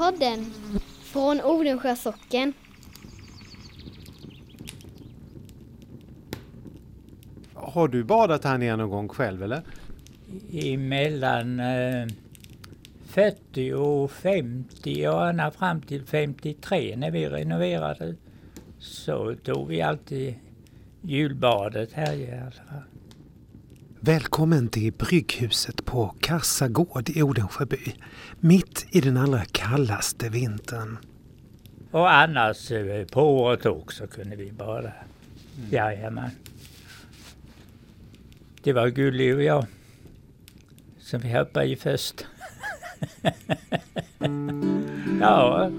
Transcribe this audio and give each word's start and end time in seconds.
Hembygdspodden 0.00 0.46
från 1.02 1.40
Odensjö 1.40 1.96
socken. 1.96 2.52
Har 7.54 7.88
du 7.88 8.04
badat 8.04 8.44
här 8.44 8.58
nere 8.58 8.76
någon 8.76 8.90
gång 8.90 9.08
själv 9.08 9.42
eller? 9.42 9.62
Emellan 10.52 11.60
eh, 11.60 12.06
40 13.04 13.72
och 13.72 14.10
50 14.10 15.08
och 15.08 15.28
ända 15.28 15.50
fram 15.50 15.80
till 15.80 16.04
53 16.04 16.96
när 16.96 17.10
vi 17.10 17.28
renoverade 17.28 18.14
så 18.78 19.34
tog 19.34 19.68
vi 19.68 19.82
alltid 19.82 20.34
julbadet 21.00 21.92
här 21.92 22.14
i 22.14 22.30
alla 22.30 22.50
fall. 22.50 22.99
Välkommen 24.02 24.68
till 24.68 24.92
Brygghuset 24.92 25.84
på 25.84 26.14
Kassa 26.20 26.68
gård 26.68 27.08
i 27.08 27.22
Odensjöby. 27.22 27.94
Mitt 28.40 28.86
i 28.90 29.00
den 29.00 29.16
allra 29.16 29.44
kallaste 29.44 30.28
vintern. 30.28 30.96
Och 31.90 32.12
annars 32.12 32.70
eh, 32.70 33.06
på 33.06 33.40
året 33.40 33.66
också 33.66 34.06
kunde 34.06 34.36
vi 34.36 34.52
bada. 34.52 34.92
Mm. 35.58 35.70
Jajamän. 35.70 36.30
Det 38.62 38.72
var 38.72 38.88
Gulli 38.88 39.32
och 39.32 39.42
jag 39.42 39.66
som 40.98 41.20
vi 41.20 41.32
hoppade 41.38 41.66
i 41.66 41.76
först. 41.76 42.26
ja. 45.20 45.70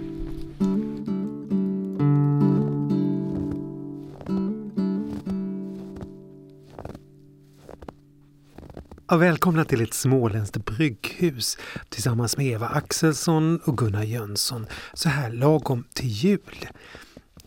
Ja, 9.12 9.18
välkomna 9.18 9.66
till 9.66 9.82
ett 9.82 9.94
småländskt 9.94 10.66
brygghus 10.66 11.58
tillsammans 11.90 12.38
med 12.38 12.46
Eva 12.46 12.68
Axelsson 12.68 13.60
och 13.66 13.78
Gunnar 13.78 14.04
Jönsson 14.04 14.66
så 14.94 15.10
här 15.10 15.30
lagom 15.30 15.84
till 15.94 16.08
jul. 16.08 16.68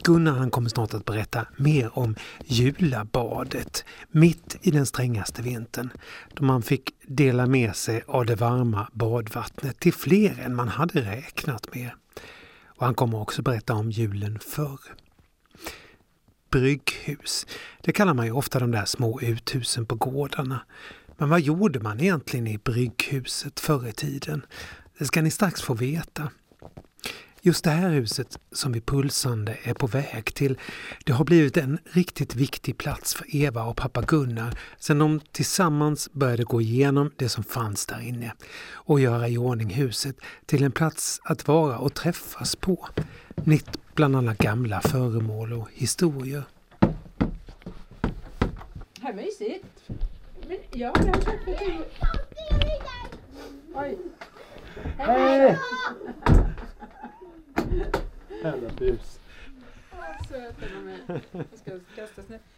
Gunnar 0.03 0.33
han 0.33 0.51
kommer 0.51 0.69
snart 0.69 0.95
att 0.95 1.05
berätta 1.05 1.47
mer 1.57 1.99
om 1.99 2.15
julabadet 2.45 3.85
mitt 4.11 4.57
i 4.63 4.71
den 4.71 4.87
strängaste 4.87 5.43
vintern 5.43 5.91
då 6.35 6.45
man 6.45 6.63
fick 6.63 6.91
dela 7.07 7.47
med 7.47 7.77
sig 7.77 8.03
av 8.07 8.27
det 8.27 8.35
varma 8.35 8.89
badvattnet 8.93 9.81
till 9.81 9.95
fler 9.95 10.41
än 10.41 10.55
man 10.55 10.69
hade 10.69 11.01
räknat 11.01 11.75
med. 11.75 11.91
Och 12.67 12.87
han 12.87 12.95
kommer 12.95 13.21
också 13.21 13.43
berätta 13.43 13.75
om 13.75 13.91
julen 13.91 14.39
förr. 14.39 14.81
Brygghus, 16.51 17.47
det 17.81 17.93
kallar 17.93 18.15
man 18.15 18.27
ju 18.27 18.33
ofta 18.33 18.59
de 18.59 18.71
där 18.71 18.85
små 18.85 19.21
uthusen 19.21 19.87
på 19.87 19.95
gårdarna. 19.95 20.61
Men 21.17 21.29
vad 21.29 21.41
gjorde 21.41 21.81
man 21.81 22.01
egentligen 22.01 22.47
i 22.47 22.59
brygghuset 22.59 23.61
förr 23.61 23.89
i 23.89 23.93
tiden? 23.93 24.47
Det 24.99 25.05
ska 25.05 25.23
ni 25.23 25.31
strax 25.31 25.63
få 25.63 25.75
veta. 25.75 26.29
Just 27.47 27.65
det 27.65 27.71
här 27.71 27.91
huset 27.91 28.39
som 28.53 28.73
vi 28.73 28.81
pulsande 28.81 29.59
är 29.63 29.75
på 29.75 29.87
väg 29.87 30.35
till, 30.35 30.59
det 31.05 31.13
har 31.13 31.25
blivit 31.25 31.57
en 31.57 31.79
riktigt 31.85 32.35
viktig 32.35 32.79
plats 32.79 33.15
för 33.15 33.37
Eva 33.37 33.65
och 33.65 33.77
pappa 33.77 34.03
Gunnar 34.03 34.59
sedan 34.79 34.99
de 34.99 35.21
tillsammans 35.33 36.13
började 36.13 36.45
gå 36.45 36.61
igenom 36.61 37.11
det 37.17 37.29
som 37.29 37.45
fanns 37.45 37.87
där 37.87 38.01
inne 38.01 38.33
och 38.73 39.01
göra 39.01 39.29
i 39.29 39.39
ordning 39.39 39.71
huset 39.71 40.17
till 40.47 40.63
en 40.65 40.73
plats 40.73 41.21
att 41.25 41.49
vara 41.49 41.79
och 41.79 41.95
träffas 41.95 42.57
på. 42.57 42.89
Mitt 43.35 43.95
bland 43.95 44.17
alla 44.17 44.35
gamla 44.35 44.81
föremål 44.81 45.53
och 45.53 45.69
historier. 45.73 46.45
Här 49.01 49.13
mysigt! 49.13 49.74
Ja, 50.73 50.93
jag 50.97 51.07
har 51.07 51.21
sagt 51.21 51.47
det. 51.47 51.79
Oj! 53.75 53.99
Hej! 54.99 55.59
Jävla 58.43 58.69
bus. 58.79 59.21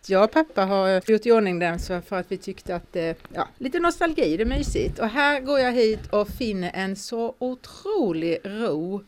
Jag 0.07 0.25
och 0.25 0.31
pappa 0.31 0.65
har 0.65 1.11
gjort 1.11 1.27
i 1.27 1.33
ordning 1.33 1.59
den 1.59 1.81
så 1.81 2.01
för 2.01 2.17
att 2.17 2.33
vi 2.33 2.37
tyckte 2.37 2.77
att 2.77 2.93
det, 2.93 3.19
ja, 3.34 3.49
lite 3.59 3.79
nostalgi, 3.81 4.37
det 4.37 4.43
är 4.43 4.47
mysigt. 4.47 4.99
Och 4.99 5.09
här 5.09 5.41
går 5.41 5.59
jag 5.59 5.73
hit 5.73 6.07
och 6.11 6.28
finner 6.28 6.71
en 6.75 6.97
så 6.97 7.34
otrolig 7.39 8.39
ro. 8.45 9.05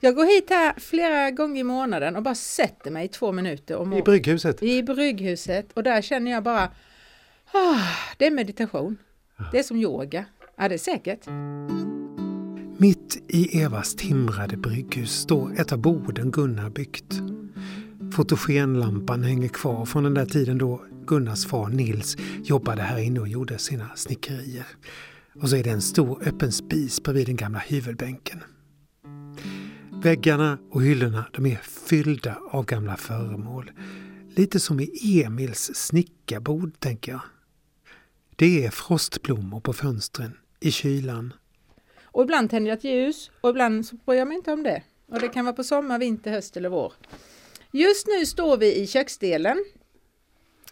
Jag 0.00 0.14
går 0.14 0.24
hit 0.24 0.50
här 0.50 0.74
flera 0.80 1.30
gånger 1.30 1.60
i 1.60 1.64
månaden 1.64 2.16
och 2.16 2.22
bara 2.22 2.34
sätter 2.34 2.90
mig 2.90 3.04
i 3.04 3.08
två 3.08 3.32
minuter. 3.32 3.76
Och 3.76 3.98
I 3.98 4.02
brygghuset? 4.02 4.62
I 4.62 4.82
brygghuset 4.82 5.72
och 5.72 5.82
där 5.82 6.02
känner 6.02 6.30
jag 6.30 6.42
bara, 6.42 6.68
Ah, 7.52 7.86
det 8.18 8.26
är 8.26 8.30
meditation. 8.30 8.96
Det 9.52 9.58
är 9.58 9.62
som 9.62 9.76
yoga. 9.76 10.24
Ja, 10.56 10.68
det 10.68 10.74
är 10.74 10.78
säkert. 10.78 11.26
Mitt 12.78 13.22
i 13.28 13.60
Evas 13.62 13.94
timrade 13.94 14.56
brygghus 14.56 15.10
står 15.10 15.60
ett 15.60 15.72
av 15.72 15.78
borden 15.78 16.30
Gunnar 16.30 16.70
byggt. 16.70 17.20
Fotogenlampan 18.12 19.22
hänger 19.22 19.48
kvar 19.48 19.84
från 19.84 20.04
den 20.04 20.14
där 20.14 20.26
tiden 20.26 20.58
då 20.58 20.84
Gunnars 21.06 21.46
far 21.46 21.68
Nils 21.68 22.16
jobbade 22.44 22.82
här 22.82 22.98
inne 22.98 23.20
och 23.20 23.28
gjorde 23.28 23.58
sina 23.58 23.96
snickerier. 23.96 24.66
Och 25.42 25.48
så 25.48 25.56
är 25.56 25.64
det 25.64 25.70
en 25.70 25.82
stor 25.82 26.22
öppen 26.28 26.52
spis 26.52 27.02
bredvid 27.02 27.26
den 27.26 27.36
gamla 27.36 27.58
hyvelbänken. 27.58 28.42
Väggarna 30.02 30.58
och 30.70 30.82
hyllorna 30.82 31.24
de 31.32 31.46
är 31.46 31.60
fyllda 31.86 32.38
av 32.50 32.64
gamla 32.64 32.96
föremål. 32.96 33.70
Lite 34.34 34.60
som 34.60 34.80
i 34.80 35.22
Emils 35.24 35.70
snickarbord, 35.74 36.80
tänker 36.80 37.12
jag. 37.12 37.20
Det 38.40 38.64
är 38.64 38.70
frostblommor 38.70 39.60
på 39.60 39.72
fönstren 39.72 40.36
i 40.60 40.70
kylan 40.70 41.32
och 42.04 42.22
ibland 42.22 42.50
tänder 42.50 42.70
jag 42.70 42.78
ett 42.78 42.84
ljus 42.84 43.30
och 43.40 43.50
ibland 43.50 43.86
så 43.86 43.96
bryr 43.96 44.18
jag 44.18 44.28
mig 44.28 44.36
inte 44.36 44.52
om 44.52 44.62
det. 44.62 44.82
Och 45.08 45.20
det 45.20 45.28
kan 45.28 45.44
vara 45.44 45.56
på 45.56 45.64
sommar, 45.64 45.98
vinter, 45.98 46.30
höst 46.30 46.56
eller 46.56 46.68
vår. 46.68 46.92
Just 47.70 48.06
nu 48.06 48.26
står 48.26 48.56
vi 48.56 48.76
i 48.76 48.86
köksdelen. 48.86 49.64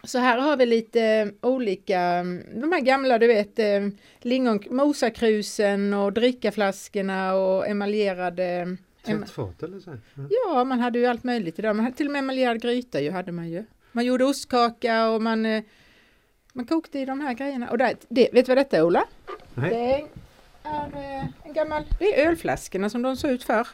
Så 0.03 0.17
här 0.17 0.37
har 0.37 0.57
vi 0.57 0.65
lite 0.65 1.31
olika, 1.41 2.23
de 2.55 2.71
här 2.71 2.81
gamla 2.81 3.17
du 3.19 3.27
vet, 3.27 3.59
eh, 3.59 3.87
lingon, 4.19 4.59
mosakrusen 4.69 5.93
och 5.93 6.13
drickaflaskorna 6.13 7.33
och 7.33 7.67
emaljerade 7.67 8.77
Tvättfat 9.05 9.63
eller 9.63 9.79
så? 9.79 9.89
Mm. 9.89 10.29
Ja, 10.29 10.63
man 10.63 10.79
hade 10.79 10.99
ju 10.99 11.05
allt 11.05 11.23
möjligt 11.23 11.59
idag. 11.59 11.75
Man 11.75 11.85
hade 11.85 11.97
till 11.97 12.07
och 12.07 12.11
med 12.11 12.19
emaljerad 12.19 12.61
gryta 12.61 13.01
ju, 13.01 13.11
hade 13.11 13.31
man 13.31 13.49
ju. 13.49 13.63
Man 13.91 14.05
gjorde 14.05 14.25
ostkaka 14.25 15.09
och 15.09 15.21
man, 15.21 15.45
eh, 15.45 15.63
man 16.59 16.65
kokte 16.65 16.99
i 16.99 17.05
de 17.05 17.21
här 17.21 17.33
grejerna. 17.33 17.69
Och 17.69 17.77
det, 17.77 17.95
det, 18.09 18.29
vet 18.33 18.45
du 18.45 18.49
vad 18.49 18.57
detta 18.57 18.77
är 18.77 18.83
Ola? 18.83 19.05
Nej. 19.53 19.69
Det 19.69 20.69
är 20.69 21.19
eh, 21.19 21.25
en 21.43 21.53
gammal, 21.53 21.83
det 21.99 22.21
är 22.21 22.27
ölflaskorna 22.29 22.89
som 22.89 23.01
de 23.01 23.17
såg 23.17 23.31
ut 23.31 23.43
för. 23.43 23.67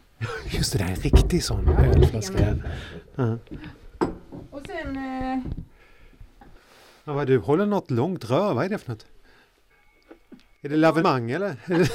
Just 0.50 0.72
det, 0.72 0.78
det 0.78 0.84
är 0.84 0.88
en 0.88 0.94
riktig 0.94 1.44
sån 1.44 1.66
Ja, 1.66 1.84
ölflaska. 1.84 2.56
Ja. 3.14 3.38
Och 4.50 4.66
sen 4.66 4.96
eh, 4.96 5.38
Ja, 7.04 7.12
vad, 7.12 7.26
du 7.26 7.38
håller 7.38 7.66
något 7.66 7.90
långt 7.90 8.24
rör, 8.30 8.54
vad 8.54 8.64
är 8.64 8.68
det 8.68 8.78
för 8.78 8.90
något? 8.90 9.06
Är 10.60 10.68
det 10.68 10.76
lavemang 10.76 11.30
eller? 11.30 11.56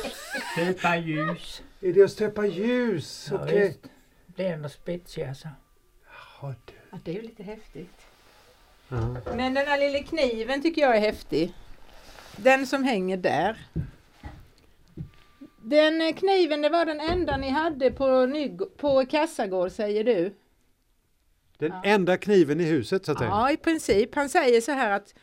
Stöpa 0.53 0.97
ljus. 0.97 1.63
är 1.81 1.94
det 1.94 2.03
att 2.03 2.11
stöpa 2.11 2.45
ljus? 2.45 3.28
Ja, 3.31 3.44
Okej. 3.44 3.67
visst. 3.67 3.79
Det 4.25 4.47
är 4.47 4.57
något 4.57 4.72
spetsigt 4.72 5.28
alltså. 5.28 5.47
Jaha, 6.41 6.55
du. 6.66 6.73
ja, 6.91 6.97
det 7.03 7.11
är 7.11 7.16
ju 7.16 7.22
lite 7.22 7.44
häftigt. 7.44 8.01
Ja. 8.90 9.35
Men 9.35 9.53
den 9.53 9.68
här 9.68 9.79
lilla 9.79 10.03
kniven 10.03 10.62
tycker 10.62 10.81
jag 10.81 10.96
är 10.96 11.00
häftig. 11.00 11.53
Den 12.38 12.68
som 12.68 12.84
hänger 12.84 13.18
där. 13.18 13.57
Den 15.62 16.01
eh, 16.01 16.16
kniven, 16.16 16.62
det 16.62 16.69
var 16.69 16.85
den 16.85 17.00
enda 17.00 17.37
ni 17.37 17.49
hade 17.49 17.91
på, 17.91 18.26
Nyg 18.26 18.59
på 18.78 19.05
Kassagård 19.05 19.72
säger 19.72 20.03
du? 20.03 20.34
Den 21.58 21.73
enda 21.84 22.17
kniven 22.17 22.61
i 22.61 22.64
huset 22.64 23.05
så 23.05 23.11
att 23.11 23.17
säga. 23.17 23.29
Ja, 23.29 23.52
i 23.52 23.58
princip. 23.58 24.16
Han 24.16 24.29
säger 24.29 24.61
så 24.61 24.72
här 24.72 24.91
att 24.91 25.14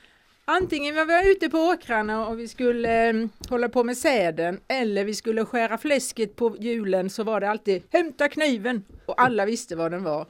antingen 0.44 0.94
var 0.94 1.04
vi 1.04 1.30
ute 1.30 1.48
på 1.48 1.58
åkrarna 1.58 2.26
och 2.26 2.38
vi 2.38 2.48
skulle 2.48 3.10
eh, 3.10 3.26
hålla 3.48 3.68
på 3.68 3.84
med 3.84 3.96
säden 3.96 4.60
eller 4.68 5.04
vi 5.04 5.14
skulle 5.14 5.44
skära 5.44 5.78
fläsket 5.78 6.36
på 6.36 6.56
julen 6.60 7.10
så 7.10 7.24
var 7.24 7.40
det 7.40 7.50
alltid 7.50 7.82
hämta 7.90 8.28
kniven 8.28 8.84
och 9.06 9.22
alla 9.22 9.46
visste 9.46 9.76
vad 9.76 9.90
den 9.90 10.02
var. 10.02 10.26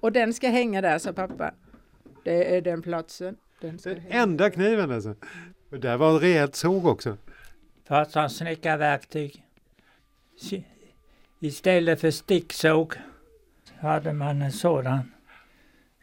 Och 0.00 0.12
den 0.12 0.34
ska 0.34 0.48
hänga 0.48 0.80
där, 0.80 0.98
sa 0.98 1.12
pappa. 1.12 1.54
Det 2.24 2.56
är 2.56 2.60
den 2.60 2.82
platsen. 2.82 3.36
Den 3.60 3.76
Den 3.84 4.02
enda 4.08 4.50
kniven 4.50 4.90
alltså. 4.90 5.14
Och 5.70 5.80
där 5.80 5.96
var 5.96 6.16
ett 6.16 6.22
rejält 6.22 6.54
såg 6.56 6.86
också. 6.86 7.16
Farsan 7.88 8.30
snickarverktyg. 8.30 9.44
Si- 10.40 10.64
Istället 11.40 12.00
för 12.00 12.10
sticksåg 12.10 12.94
hade 13.78 14.12
man 14.12 14.42
en 14.42 14.52
sådan. 14.52 15.12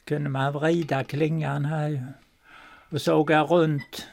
Kunde 0.04 0.30
man 0.30 0.54
vrida 0.54 1.04
klingan 1.04 1.66
här 1.66 1.88
ju. 1.90 2.02
och 2.90 3.02
såga 3.02 3.44
runt 3.44 4.08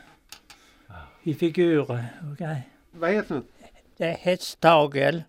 i 1.23 1.35
figurer 1.35 2.05
och 2.31 2.37
grejer. 2.37 2.63
Vad 2.91 3.11
heter 3.11 3.35
det? 3.35 3.43
Det 3.97 4.05
är 4.05 4.17
hästtagel. 4.17 5.23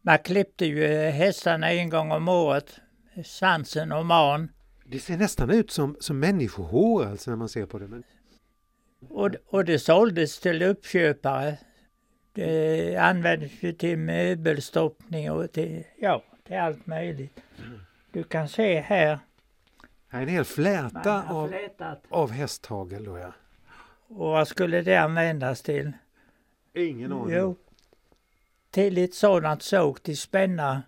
Man 0.00 0.18
klippte 0.18 0.66
ju 0.66 0.86
hästarna 0.96 1.70
en 1.72 1.90
gång 1.90 2.12
om 2.12 2.28
året. 2.28 2.80
Svansen 3.24 3.92
och 3.92 4.06
man. 4.06 4.48
Det 4.92 4.98
ser 4.98 5.16
nästan 5.16 5.50
ut 5.50 5.70
som, 5.70 5.96
som 6.00 6.18
människohår 6.18 7.06
alltså 7.06 7.30
när 7.30 7.36
man 7.36 7.48
ser 7.48 7.66
på 7.66 7.78
det. 7.78 7.88
Men... 7.88 8.04
Och, 9.08 9.30
och 9.46 9.64
det 9.64 9.78
såldes 9.78 10.40
till 10.40 10.62
uppköpare. 10.62 11.58
Det 12.32 12.96
används 12.96 13.52
ju 13.60 13.72
till 13.72 13.98
möbelstoppning 13.98 15.30
och 15.30 15.52
till, 15.52 15.84
ja, 15.98 16.22
till 16.46 16.56
allt 16.56 16.86
möjligt. 16.86 17.40
Du 18.12 18.22
kan 18.22 18.48
se 18.48 18.80
här. 18.80 19.18
Här 20.08 20.18
är 20.18 20.22
en 20.22 20.28
hel 20.28 20.44
fläta 20.44 21.22
av, 21.28 21.48
flätat. 21.48 22.04
av 22.08 22.30
hästhagel 22.30 23.04
då 23.04 23.18
ja. 23.18 23.32
Och 24.08 24.28
vad 24.28 24.48
skulle 24.48 24.82
det 24.82 24.96
användas 24.96 25.62
till? 25.62 25.92
Ingen 26.74 27.12
aning. 27.12 27.34
Jo, 27.34 27.56
till 28.70 28.98
ett 28.98 29.14
sådant 29.14 29.62
såg 29.62 30.02
till 30.02 30.18
spänna 30.18 30.82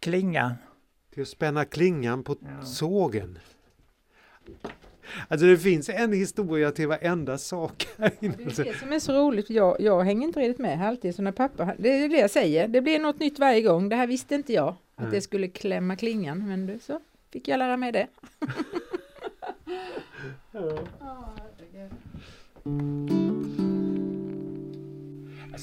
klingan. 0.00 0.54
Till 1.16 1.22
att 1.22 1.28
spänna 1.28 1.64
klingan 1.64 2.22
på 2.22 2.36
Ja. 2.40 2.64
sågen. 2.66 3.38
Alltså 5.28 5.46
det 5.46 5.58
finns 5.58 5.88
en 5.88 6.12
historia 6.12 6.70
till 6.70 6.88
varenda 6.88 7.38
sak 7.38 7.88
här 7.98 8.10
inne. 8.20 8.34
Det 8.36 8.58
är 8.58 8.64
det 8.64 8.78
som 8.78 8.92
är 8.92 8.98
så 8.98 9.12
roligt. 9.12 9.50
Jag, 9.50 9.80
jag 9.80 10.00
hänger 10.04 10.26
inte 10.26 10.40
riktigt 10.40 10.58
med 10.58 10.86
alltid. 10.86 11.14
Så 11.14 11.22
när 11.22 11.32
pappa, 11.32 11.74
det 11.78 11.88
är 11.88 12.08
det 12.08 12.16
jag 12.18 12.30
säger. 12.30 12.68
Det 12.68 12.80
blir 12.80 12.98
något 12.98 13.20
nytt 13.20 13.38
varje 13.38 13.62
gång. 13.62 13.88
Det 13.88 13.96
här 13.96 14.06
visste 14.06 14.34
inte 14.34 14.52
jag. 14.52 14.74
Att 14.96 15.10
det 15.10 15.20
skulle 15.20 15.48
klämma 15.48 15.96
klingan. 15.96 16.48
Men 16.48 16.66
det, 16.66 16.78
så 16.82 17.00
fick 17.32 17.48
jag 17.48 17.58
lära 17.58 17.76
mig 17.76 17.92
det. 17.92 18.06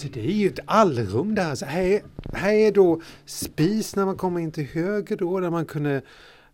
Alltså 0.03 0.19
det 0.19 0.27
är 0.27 0.31
ju 0.31 0.47
ett 0.47 0.59
allrum 0.65 1.35
där. 1.35 1.50
Alltså 1.50 1.65
här, 1.65 1.81
är, 1.83 2.01
här 2.33 2.53
är 2.53 2.71
då 2.71 3.01
spis 3.25 3.95
när 3.95 4.05
man 4.05 4.17
kommer 4.17 4.39
in 4.39 4.51
till 4.51 4.65
höger 4.65 5.17
då 5.17 5.39
där 5.39 5.50
man 5.50 5.65
kunde 5.65 6.01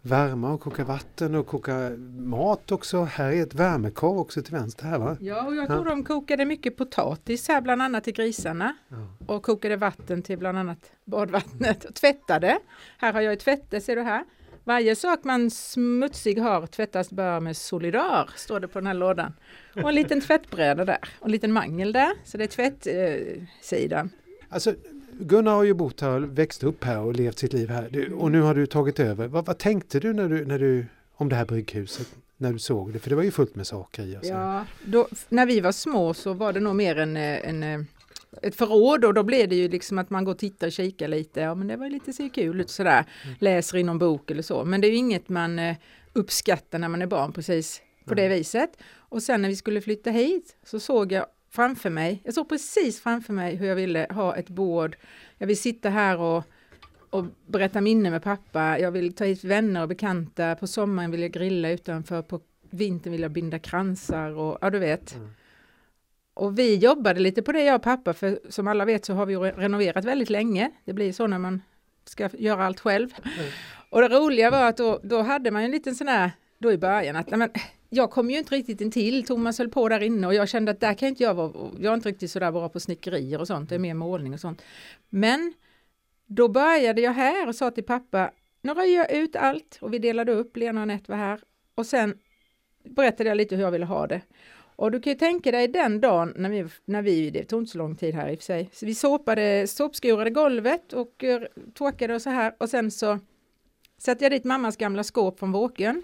värma 0.02 0.52
och 0.54 0.62
koka 0.62 0.84
vatten 0.84 1.36
och 1.36 1.48
koka 1.48 1.90
mat 2.18 2.72
också. 2.72 3.04
Här 3.04 3.32
är 3.32 3.44
ett 3.44 3.56
värmekar 3.56 4.08
också 4.08 4.42
till 4.42 4.54
vänster 4.54 4.86
här 4.86 5.00
va? 5.00 5.18
Ja, 5.20 5.46
och 5.46 5.56
jag 5.56 5.64
Ja. 5.64 5.68
tror 5.68 5.86
de 5.86 6.04
kokade 6.04 6.46
mycket 6.46 6.78
potatis 6.78 7.48
här 7.48 7.62
bland 7.62 7.82
annat 7.82 8.04
till 8.04 8.14
grisarna. 8.14 8.76
Ja. 8.90 8.96
Och 9.36 9.44
kokade 9.44 9.76
vatten 9.76 10.22
till 10.22 10.38
bland 10.38 10.58
annat 10.58 10.92
badvattnet 11.06 11.86
och 11.86 11.96
tvättade. 11.96 12.60
Här 12.98 13.14
har 13.14 13.22
jag 13.22 13.34
ett 13.34 13.40
tvätte, 13.40 13.82
ser 13.82 13.96
du 13.96 14.02
här. 14.02 14.24
Varje 14.64 14.96
sak 14.96 15.24
man 15.24 15.52
smutsig 15.52 16.40
har 16.40 16.68
tvättas 16.68 17.10
bara 17.10 17.40
med 17.40 17.58
Solidar, 17.58 18.30
står 18.36 18.60
det 18.60 18.68
på 18.68 18.80
den 18.80 18.88
här 18.88 18.94
lådan. 18.94 19.34
Och 19.76 19.90
en 19.90 19.96
liten 19.96 20.22
tvättbräda 20.22 20.86
där 20.86 21.00
och 21.20 21.26
en 21.26 21.32
liten 21.32 21.54
mangel 21.54 21.92
där. 21.92 22.12
Så 22.24 22.38
det 22.38 22.44
är 22.44 22.48
tvättsidan. 22.48 24.06
Eh. 24.06 24.46
Alltså 24.50 24.74
Gunnar 25.20 25.56
har 25.56 25.64
ju 25.64 25.74
bott 25.74 26.02
här, 26.02 26.20
växt 26.20 26.64
upp 26.64 26.84
här 26.84 27.00
och 27.00 27.16
levt 27.16 27.40
sitt 27.40 27.54
liv 27.54 27.70
här. 27.70 27.90
Du, 27.92 28.14
och 28.14 28.32
nu 28.32 28.42
har 28.42 28.56
du 28.56 28.66
tagit 28.66 29.00
över. 29.00 29.28
Vad, 29.28 29.46
vad 29.46 29.58
tänkte 29.58 30.00
du 30.00 30.14
när 30.14 30.30
du, 30.30 30.46
när 30.46 30.60
du 30.60 30.86
om 31.16 31.30
det 31.30 31.36
här 31.36 31.46
brygghuset? 31.46 32.08
När 32.38 32.54
du 32.54 32.60
såg 32.60 32.94
det? 32.94 33.00
För 33.00 33.10
det 33.10 33.16
var 33.16 33.24
ju 33.24 33.32
fullt 33.32 33.56
med 33.56 33.68
saker 33.68 34.04
i. 34.04 34.18
Och 34.18 34.26
så. 34.26 34.32
Ja, 34.32 34.66
då, 34.84 35.08
när 35.30 35.46
vi 35.46 35.60
var 35.60 35.72
små 35.72 36.14
så 36.14 36.34
var 36.34 36.54
det 36.54 36.60
nog 36.60 36.76
mer 36.76 37.00
en, 37.00 37.18
en, 37.18 37.64
eh, 37.64 37.80
ett 38.42 38.56
förråd 38.56 39.06
och 39.06 39.14
då 39.14 39.24
blev 39.24 39.50
det 39.50 39.56
ju 39.56 39.70
liksom 39.70 39.98
att 39.98 40.10
man 40.10 40.26
går 40.26 40.32
och 40.32 40.38
tittar 40.38 40.68
och 40.68 40.74
kikar 40.74 41.08
lite. 41.08 41.40
Ja 41.40 41.56
men 41.56 41.68
det 41.68 41.76
var 41.76 41.90
lite 41.90 42.14
ser 42.14 42.30
kul 42.30 42.62
ut 42.62 42.70
sådär. 42.70 43.06
Läser 43.40 43.78
i 43.78 43.84
någon 43.84 44.00
bok 44.00 44.32
eller 44.32 44.42
så. 44.42 44.66
Men 44.66 44.82
det 44.82 44.88
är 44.88 44.92
ju 44.92 44.98
inget 44.98 45.30
man 45.30 45.60
eh, 45.60 45.78
uppskattar 46.14 46.80
när 46.80 46.88
man 46.90 47.02
är 47.02 47.08
barn 47.08 47.34
precis 47.34 47.82
på 48.06 48.14
det 48.14 48.28
viset. 48.28 48.78
Och 48.96 49.24
sen 49.24 49.42
när 49.42 49.50
vi 49.50 49.56
skulle 49.56 49.82
flytta 49.82 50.12
hit 50.12 50.56
så 50.66 50.80
såg 50.80 51.12
jag 51.12 51.26
framför 51.52 51.90
mig, 51.90 52.22
jag 52.24 52.34
såg 52.34 52.50
precis 52.50 53.02
framför 53.02 53.34
mig 53.34 53.56
hur 53.56 53.68
jag 53.68 53.76
ville 53.76 54.08
ha 54.10 54.36
ett 54.36 54.50
bord. 54.50 54.98
Jag 55.38 55.48
vill 55.48 55.58
sitta 55.58 55.90
här 55.90 56.18
och 56.18 56.44
och 57.10 57.26
berätta 57.48 57.82
minnen 57.82 58.12
med 58.12 58.24
pappa. 58.24 58.80
Jag 58.80 58.92
vill 58.92 59.14
ta 59.14 59.24
hit 59.26 59.44
vänner 59.44 59.82
och 59.82 59.88
bekanta. 59.88 60.56
På 60.56 60.68
sommaren 60.68 61.12
vill 61.12 61.22
jag 61.22 61.32
grilla 61.32 61.70
utanför. 61.70 62.22
På 62.22 62.40
vintern 62.70 63.12
vill 63.12 63.22
jag 63.22 63.32
binda 63.32 63.60
kransar 63.60 64.30
och 64.30 64.58
ja, 64.62 64.70
du 64.70 64.80
vet. 64.80 65.16
Mm. 65.16 65.30
Och 66.40 66.60
vi 66.60 66.76
jobbade 66.76 67.20
lite 67.20 67.42
på 67.42 67.52
det 67.52 67.64
jag 67.64 67.76
och 67.76 67.82
pappa, 67.82 68.14
för 68.14 68.40
som 68.50 68.68
alla 68.68 68.86
vet 68.86 69.06
så 69.06 69.14
har 69.14 69.26
vi 69.26 69.36
renoverat 69.36 70.06
väldigt 70.06 70.30
länge. 70.30 70.72
Det 70.86 70.94
blir 70.94 71.14
så 71.14 71.28
när 71.28 71.40
man 71.40 71.62
ska 72.06 72.30
göra 72.34 72.66
allt 72.66 72.80
själv. 72.80 73.10
Och 73.90 74.02
det 74.02 74.08
roliga 74.08 74.52
var 74.52 74.70
att 74.70 74.78
då, 74.78 75.00
då 75.04 75.22
hade 75.22 75.52
man 75.52 75.64
en 75.64 75.72
liten 75.72 75.96
sån 75.96 76.08
här, 76.08 76.32
då 76.58 76.72
i 76.72 76.78
början, 76.78 77.16
att 77.16 77.30
men, 77.30 77.50
jag 77.90 78.12
kom 78.12 78.32
ju 78.32 78.38
inte 78.38 78.56
riktigt 78.56 78.82
in 78.82 78.92
till. 78.92 79.26
Thomas 79.26 79.58
höll 79.58 79.70
på 79.70 79.90
där 79.90 80.04
inne 80.04 80.28
och 80.28 80.34
jag 80.34 80.50
kände 80.50 80.72
att 80.72 80.80
där 80.80 80.94
kan 80.94 81.08
inte 81.10 81.24
jag 81.24 81.34
vara, 81.34 81.52
jag 81.80 81.92
är 81.92 81.94
inte 81.94 82.10
riktigt 82.10 82.32
sådär 82.32 82.52
bara 82.52 82.70
på 82.70 82.80
snickerier 82.80 83.40
och 83.40 83.48
sånt, 83.48 83.70
det 83.70 83.76
är 83.76 83.80
mer 83.80 83.94
målning 83.94 84.34
och 84.34 84.40
sånt. 84.40 84.62
Men 85.10 85.54
då 86.26 86.48
började 86.48 87.02
jag 87.02 87.14
här 87.14 87.48
och 87.48 87.56
sa 87.56 87.72
till 87.72 87.84
pappa, 87.86 88.32
nu 88.62 88.74
röjer 88.74 88.98
jag 88.98 89.12
ut 89.12 89.36
allt 89.36 89.78
och 89.82 89.94
vi 89.94 90.00
delade 90.00 90.32
upp, 90.32 90.58
Lena 90.58 90.80
och 90.80 90.84
Anette 90.84 91.12
var 91.12 91.18
här. 91.18 91.40
Och 91.76 91.86
sen 91.86 92.18
berättade 92.84 93.30
jag 93.30 93.38
lite 93.38 93.56
hur 93.56 93.64
jag 93.64 93.72
ville 93.72 93.86
ha 93.86 94.08
det. 94.08 94.22
Och 94.80 94.92
du 94.92 95.00
kan 95.00 95.14
ju 95.14 95.20
tänka 95.20 95.52
dig 95.52 95.68
den 95.68 96.02
dagen 96.02 96.34
när 96.36 96.50
vi, 96.50 96.66
när 96.86 97.02
vi 97.02 97.30
det 97.30 97.44
tog 97.44 97.62
inte 97.62 97.72
så 97.72 97.78
lång 97.78 97.96
tid 97.96 98.16
här 98.16 98.30
i 98.30 98.36
och 98.36 98.40
för 98.40 98.46
sig, 98.46 98.70
så 98.74 98.86
vi 98.86 98.96
såpade, 98.96 99.68
såpskurade 99.68 100.30
golvet 100.30 100.94
och 100.94 101.24
uh, 101.24 101.40
torkade 101.74 102.16
och 102.16 102.22
så 102.22 102.30
här 102.30 102.56
och 102.58 102.70
sen 102.70 102.92
så 102.92 103.20
satte 103.98 104.26
jag 104.26 104.32
dit 104.32 104.44
mammas 104.44 104.78
gamla 104.78 105.04
skåp 105.04 105.40
från 105.40 105.52
Våkön. 105.52 106.04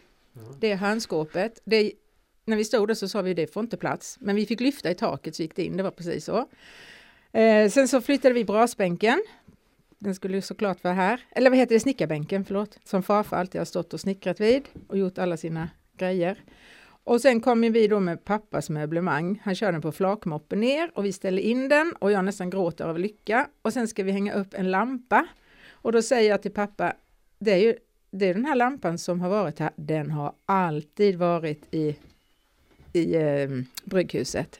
Det 0.59 0.71
är 0.71 0.75
hörnskåpet. 0.75 1.61
Det, 1.65 1.91
när 2.45 2.57
vi 2.57 2.63
stod 2.63 2.87
där 2.87 2.95
så 2.95 3.07
sa 3.07 3.21
vi 3.21 3.33
det 3.33 3.53
får 3.53 3.63
inte 3.63 3.77
plats, 3.77 4.17
men 4.19 4.35
vi 4.35 4.45
fick 4.45 4.59
lyfta 4.59 4.91
i 4.91 4.95
taket 4.95 5.35
så 5.35 5.41
gick 5.41 5.55
det 5.55 5.63
in, 5.63 5.77
det 5.77 5.83
var 5.83 5.91
precis 5.91 6.25
så. 6.25 6.47
Eh, 7.31 7.69
sen 7.69 7.87
så 7.87 8.01
flyttade 8.01 8.33
vi 8.33 8.45
brasbänken. 8.45 9.23
Den 9.99 10.15
skulle 10.15 10.35
ju 10.35 10.41
såklart 10.41 10.83
vara 10.83 10.93
här. 10.93 11.21
Eller 11.31 11.49
vad 11.49 11.59
heter 11.59 11.75
det, 11.75 11.79
snickarbänken, 11.79 12.45
förlåt. 12.45 12.79
Som 12.83 13.03
farfar 13.03 13.37
alltid 13.37 13.61
har 13.61 13.65
stått 13.65 13.93
och 13.93 13.99
snickrat 13.99 14.39
vid 14.39 14.63
och 14.87 14.97
gjort 14.97 15.17
alla 15.17 15.37
sina 15.37 15.69
grejer. 15.97 16.43
Och 17.05 17.21
sen 17.21 17.41
kom 17.41 17.63
ju 17.63 17.69
vi 17.69 17.87
då 17.87 17.99
med 17.99 18.23
pappas 18.25 18.69
möblemang. 18.69 19.41
Han 19.43 19.55
kör 19.55 19.71
den 19.71 19.81
på 19.81 19.91
flakmoppen 19.91 20.59
ner 20.59 20.91
och 20.93 21.05
vi 21.05 21.13
ställer 21.13 21.41
in 21.41 21.69
den 21.69 21.93
och 21.99 22.11
jag 22.11 22.25
nästan 22.25 22.49
gråter 22.49 22.85
av 22.85 22.99
lycka. 22.99 23.49
Och 23.61 23.73
sen 23.73 23.87
ska 23.87 24.03
vi 24.03 24.11
hänga 24.11 24.33
upp 24.33 24.53
en 24.53 24.71
lampa. 24.71 25.27
Och 25.71 25.91
då 25.91 26.01
säger 26.01 26.29
jag 26.29 26.41
till 26.41 26.51
pappa, 26.51 26.93
det 27.39 27.51
är 27.51 27.57
ju 27.57 27.75
det 28.11 28.25
är 28.25 28.33
den 28.33 28.45
här 28.45 28.55
lampan 28.55 28.97
som 28.97 29.21
har 29.21 29.29
varit 29.29 29.59
här, 29.59 29.71
den 29.75 30.11
har 30.11 30.33
alltid 30.45 31.15
varit 31.15 31.63
i, 31.71 31.95
i 32.93 33.15
eh, 33.15 33.49
brygghuset. 33.83 34.59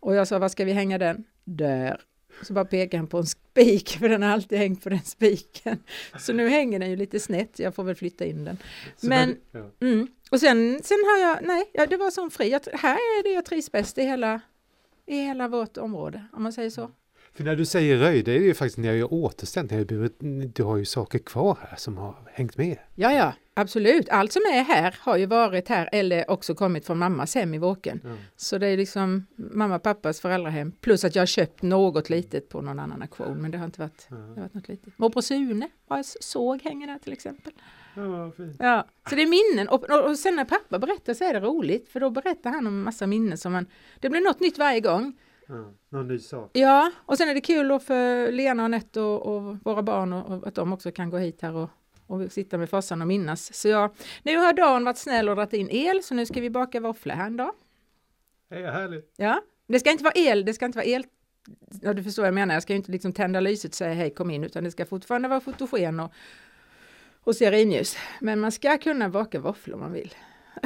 Och 0.00 0.14
jag 0.14 0.28
sa, 0.28 0.38
var 0.38 0.48
ska 0.48 0.64
vi 0.64 0.72
hänga 0.72 0.98
den? 0.98 1.24
Där. 1.44 2.00
Så 2.42 2.52
bara 2.52 2.64
pekade 2.64 2.96
han 2.96 3.06
på 3.06 3.18
en 3.18 3.26
spik, 3.26 3.88
för 4.00 4.08
den 4.08 4.22
har 4.22 4.30
alltid 4.30 4.58
hängt 4.58 4.82
på 4.82 4.88
den 4.88 5.00
spiken. 5.04 5.78
Så 6.18 6.32
nu 6.32 6.48
hänger 6.48 6.78
den 6.78 6.90
ju 6.90 6.96
lite 6.96 7.20
snett, 7.20 7.58
jag 7.58 7.74
får 7.74 7.84
väl 7.84 7.94
flytta 7.94 8.24
in 8.24 8.44
den. 8.44 8.56
Så 8.96 9.06
Men- 9.06 9.36
ja. 9.52 9.70
Mm. 9.80 10.08
Och 10.30 10.40
sen, 10.40 10.80
sen 10.82 10.98
har 11.04 11.28
jag, 11.28 11.38
nej, 11.42 11.70
ja, 11.72 11.86
det 11.86 11.96
var 11.96 12.10
som 12.10 12.30
fri. 12.30 12.50
Jag, 12.50 12.60
här 12.72 12.94
är 12.94 13.22
det 13.22 13.30
jag 13.30 13.44
trivs 13.44 13.72
bäst 13.72 13.98
i 13.98 14.02
hela, 14.02 14.40
i 15.06 15.16
hela 15.16 15.48
vårt 15.48 15.76
område, 15.76 16.24
om 16.32 16.42
man 16.42 16.52
säger 16.52 16.70
så. 16.70 16.90
För 17.36 17.44
när 17.44 17.56
du 17.56 17.64
säger 17.64 17.96
röj, 17.96 18.22
det 18.22 18.32
är 18.32 18.40
ju 18.40 18.54
faktiskt 18.54 18.78
när 18.78 18.88
jag 18.88 18.96
gör 18.96 19.14
återställt. 19.14 19.70
När 19.70 19.78
jag 19.78 19.86
burit, 19.86 20.16
du 20.54 20.62
har 20.62 20.76
ju 20.76 20.84
saker 20.84 21.18
kvar 21.18 21.58
här 21.68 21.76
som 21.76 21.96
har 21.96 22.14
hängt 22.32 22.56
med. 22.56 22.78
Ja, 22.94 23.12
ja, 23.12 23.32
absolut. 23.54 24.08
Allt 24.08 24.32
som 24.32 24.42
är 24.42 24.62
här 24.62 24.96
har 25.00 25.16
ju 25.16 25.26
varit 25.26 25.68
här 25.68 25.88
eller 25.92 26.30
också 26.30 26.54
kommit 26.54 26.86
från 26.86 26.98
mammas 26.98 27.34
hem 27.34 27.54
i 27.54 27.58
Våken. 27.58 28.00
Ja. 28.04 28.16
Så 28.36 28.58
det 28.58 28.66
är 28.66 28.76
liksom 28.76 29.26
mamma 29.36 29.76
och 29.76 29.82
pappas 29.82 30.20
föräldrahem. 30.20 30.72
Plus 30.80 31.04
att 31.04 31.14
jag 31.14 31.22
har 31.22 31.26
köpt 31.26 31.62
något 31.62 32.10
litet 32.10 32.48
på 32.48 32.60
någon 32.60 32.78
annan 32.78 33.02
auktion, 33.02 33.38
men 33.38 33.50
det 33.50 33.58
har 33.58 33.64
inte 33.64 33.80
varit, 33.80 34.06
det 34.08 34.16
har 34.16 34.40
varit 34.40 34.54
något 34.54 34.68
litet. 34.68 34.98
Morbror 34.98 35.22
Sune 35.22 35.68
har 35.88 35.96
jag 35.96 36.06
såg 36.06 36.62
hänger 36.62 36.86
där 36.86 36.98
till 36.98 37.12
exempel. 37.12 37.52
Ja, 37.96 38.32
fint. 38.36 38.56
Ja, 38.58 38.86
så 39.08 39.14
det 39.14 39.22
är 39.22 39.26
minnen. 39.26 39.68
Och, 39.68 39.90
och, 39.90 40.18
sen 40.18 40.36
när 40.36 40.44
pappa 40.44 40.78
berättar 40.78 41.14
så 41.14 41.24
är 41.24 41.34
det 41.34 41.40
roligt, 41.40 41.88
för 41.88 42.00
då 42.00 42.10
berättar 42.10 42.50
han 42.50 42.66
om 42.66 42.74
en 42.74 42.82
massa 42.82 43.06
minnen 43.06 43.38
som 43.38 43.52
man, 43.52 43.66
det 44.00 44.10
blir 44.10 44.20
något 44.20 44.40
nytt 44.40 44.58
varje 44.58 44.80
gång. 44.80 45.18
Ja, 45.48 45.72
någon 45.88 46.08
ny 46.08 46.18
sak. 46.18 46.50
Ja, 46.52 46.92
och 46.96 47.18
sen 47.18 47.28
är 47.28 47.34
det 47.34 47.40
kul 47.40 47.68
då 47.68 47.78
för 47.78 48.32
Lena 48.32 48.62
och 48.62 48.64
Anette 48.64 49.00
och, 49.00 49.36
och 49.36 49.56
våra 49.64 49.82
barn 49.82 50.12
och, 50.12 50.38
och 50.38 50.46
att 50.46 50.54
de 50.54 50.72
också 50.72 50.92
kan 50.92 51.10
gå 51.10 51.18
hit 51.18 51.42
här 51.42 51.54
och, 51.54 51.70
och 52.06 52.32
sitta 52.32 52.58
med 52.58 52.70
farsan 52.70 53.02
och 53.02 53.08
minnas. 53.08 53.54
Så 53.54 53.68
jag, 53.68 53.90
nu 54.22 54.36
har 54.36 54.52
Dan 54.52 54.84
varit 54.84 54.98
snäll 54.98 55.28
och 55.28 55.36
dragit 55.36 55.52
in 55.52 55.68
el, 55.70 56.02
så 56.02 56.14
nu 56.14 56.26
ska 56.26 56.40
vi 56.40 56.50
baka 56.50 56.80
våfflor 56.80 57.14
här 57.14 57.26
en 57.26 57.36
dag. 57.36 57.52
Det 58.48 58.56
är 58.56 58.72
härligt. 58.72 59.14
Ja, 59.16 59.42
det 59.66 59.80
ska 59.80 59.90
inte 59.90 60.04
vara 60.04 60.14
el, 60.16 60.44
det 60.44 60.54
ska 60.54 60.66
inte 60.66 60.78
vara 60.78 60.86
el. 60.86 61.04
Ja, 61.82 61.92
du 61.92 62.02
förstår 62.02 62.22
vad 62.22 62.28
jag 62.28 62.34
menar, 62.34 62.54
jag 62.54 62.62
ska 62.62 62.72
ju 62.72 62.76
inte 62.76 62.92
liksom 62.92 63.12
tända 63.12 63.40
lyset 63.40 63.70
och 63.70 63.74
säga 63.74 63.94
hej 63.94 64.10
kom 64.10 64.30
in, 64.30 64.44
utan 64.44 64.64
det 64.64 64.70
ska 64.70 64.86
fortfarande 64.86 65.28
vara 65.28 65.40
fotogen 65.40 66.00
och, 66.00 66.12
och 67.26 67.34
stearinljus. 67.36 67.96
Men 68.20 68.40
man 68.40 68.52
ska 68.52 68.78
kunna 68.78 69.08
baka 69.08 69.40
våfflor 69.40 69.74
om 69.74 69.80
man 69.80 69.92
vill. 69.92 70.14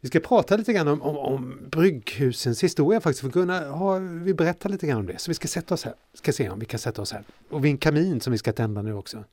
Vi 0.00 0.08
ska 0.08 0.20
prata 0.20 0.56
lite 0.56 0.72
grann 0.72 0.88
om, 0.88 1.02
om, 1.02 1.16
om 1.16 1.58
brygghusens 1.70 2.64
historia 2.64 3.00
faktiskt. 3.00 3.20
För 3.20 3.28
Gunnar 3.28 3.66
har 3.68 4.00
vi 4.24 4.34
berättat 4.34 4.72
lite 4.72 4.86
grann 4.86 4.98
om 4.98 5.06
det. 5.06 5.18
Så 5.18 5.30
vi 5.30 5.34
ska 5.34 5.48
sätta 5.48 5.74
oss 5.74 5.84
här. 5.84 5.94
Ska 6.14 6.32
se 6.32 6.48
om 6.50 6.58
vi 6.58 6.66
kan 6.66 6.80
sätta 6.80 7.02
oss 7.02 7.12
här. 7.12 7.22
Och 7.50 7.64
vid 7.64 7.70
en 7.70 7.78
kamin 7.78 8.20
som 8.20 8.30
vi 8.32 8.38
ska 8.38 8.52
tända 8.52 8.82
nu 8.82 8.94
också. 8.94 9.24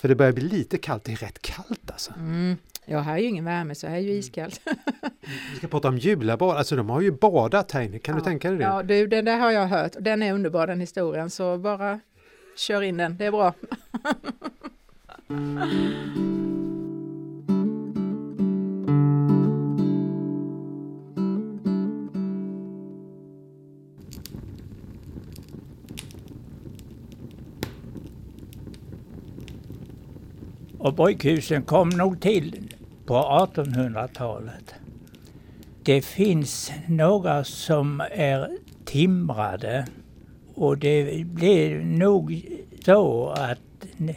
För 0.00 0.08
det 0.08 0.14
börjar 0.14 0.32
bli 0.32 0.44
lite 0.44 0.78
kallt. 0.78 1.04
Det 1.04 1.12
är 1.12 1.16
rätt 1.16 1.42
kallt 1.42 1.90
alltså. 1.90 2.12
Mm. 2.16 2.56
Ja, 2.84 2.98
här 3.00 3.14
är 3.14 3.18
ju 3.18 3.26
ingen 3.28 3.44
värme, 3.44 3.74
så 3.74 3.86
här 3.86 3.96
är 3.96 4.00
ju 4.00 4.12
iskallt. 4.12 4.60
Vi 5.52 5.56
ska 5.58 5.68
prata 5.68 5.88
om 5.88 5.98
julabad. 5.98 6.56
Alltså 6.56 6.76
de 6.76 6.90
har 6.90 7.00
ju 7.00 7.10
badat 7.12 7.72
här 7.72 7.82
inne. 7.82 7.98
Kan 7.98 8.14
du 8.14 8.20
Ja. 8.20 8.24
tänka 8.24 8.48
dig 8.48 8.58
det? 8.58 8.64
Ja, 8.64 8.82
du, 8.82 9.06
den 9.06 9.24
där 9.24 9.38
har 9.38 9.50
jag 9.50 9.66
hört. 9.66 9.92
Den 10.00 10.22
är 10.22 10.32
underbar 10.32 10.66
den 10.66 10.80
historien, 10.80 11.30
så 11.30 11.58
bara 11.58 12.00
kör 12.56 12.82
in 12.82 12.96
den, 12.96 13.16
det 13.16 13.26
är 13.26 13.30
bra. 13.30 13.54
Och 30.78 30.96
pojkhusen 30.96 31.62
kom 31.62 31.88
nog 31.88 32.20
till 32.20 32.74
på 33.06 33.14
1800-talet. 33.14 34.74
Det 35.82 36.02
finns 36.02 36.72
några 36.88 37.44
som 37.44 38.00
är 38.10 38.48
timrade 38.84 39.86
och 40.56 40.78
det 40.78 41.26
blev 41.26 41.86
nog 41.86 42.46
så 42.84 43.28
att 43.28 43.58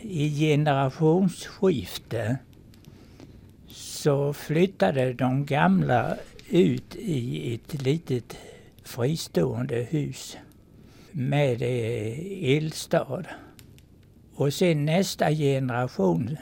i 0.01 0.39
generationsskifte 0.39 2.38
så 3.67 4.34
flyttade 4.34 5.13
de 5.13 5.46
gamla 5.46 6.17
ut 6.50 6.96
i 6.96 7.53
ett 7.53 7.81
litet 7.81 8.38
fristående 8.84 9.75
hus 9.75 10.38
med 11.12 11.62
eh, 11.62 12.58
eldstad. 12.58 13.24
Och 14.36 14.53
sen 14.53 14.86
nästa 14.86 15.31
generation 15.31 16.38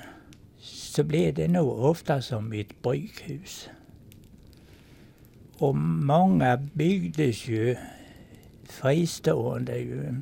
så 0.60 1.04
blev 1.04 1.34
det 1.34 1.48
nog 1.48 1.80
ofta 1.80 2.22
som 2.22 2.54
ett 2.54 2.82
bryghus. 2.82 3.70
Och 5.58 5.76
många 5.76 6.58
byggdes 6.58 7.48
ju 7.48 7.76
fristående. 8.68 9.78
Ju. 9.78 10.16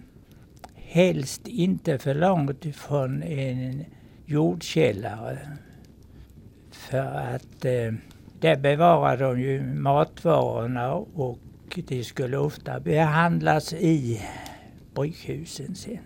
Helst 0.76 1.48
inte 1.48 1.98
för 1.98 2.14
långt 2.16 2.66
ifrån 2.66 3.24
en 3.24 3.86
jordkällare. 4.26 5.40
För 6.72 7.36
att 7.36 7.66
eh, 7.66 7.94
där 8.40 8.58
bevarar 8.58 9.18
de 9.18 9.42
ju 9.42 9.64
matvarorna 9.64 10.94
och 10.94 11.40
de 11.76 12.04
skulle 12.04 12.38
ofta 12.38 12.80
behandlas 12.80 13.74
i 13.74 14.22
brygghusen 14.94 15.76
sen. 15.76 16.00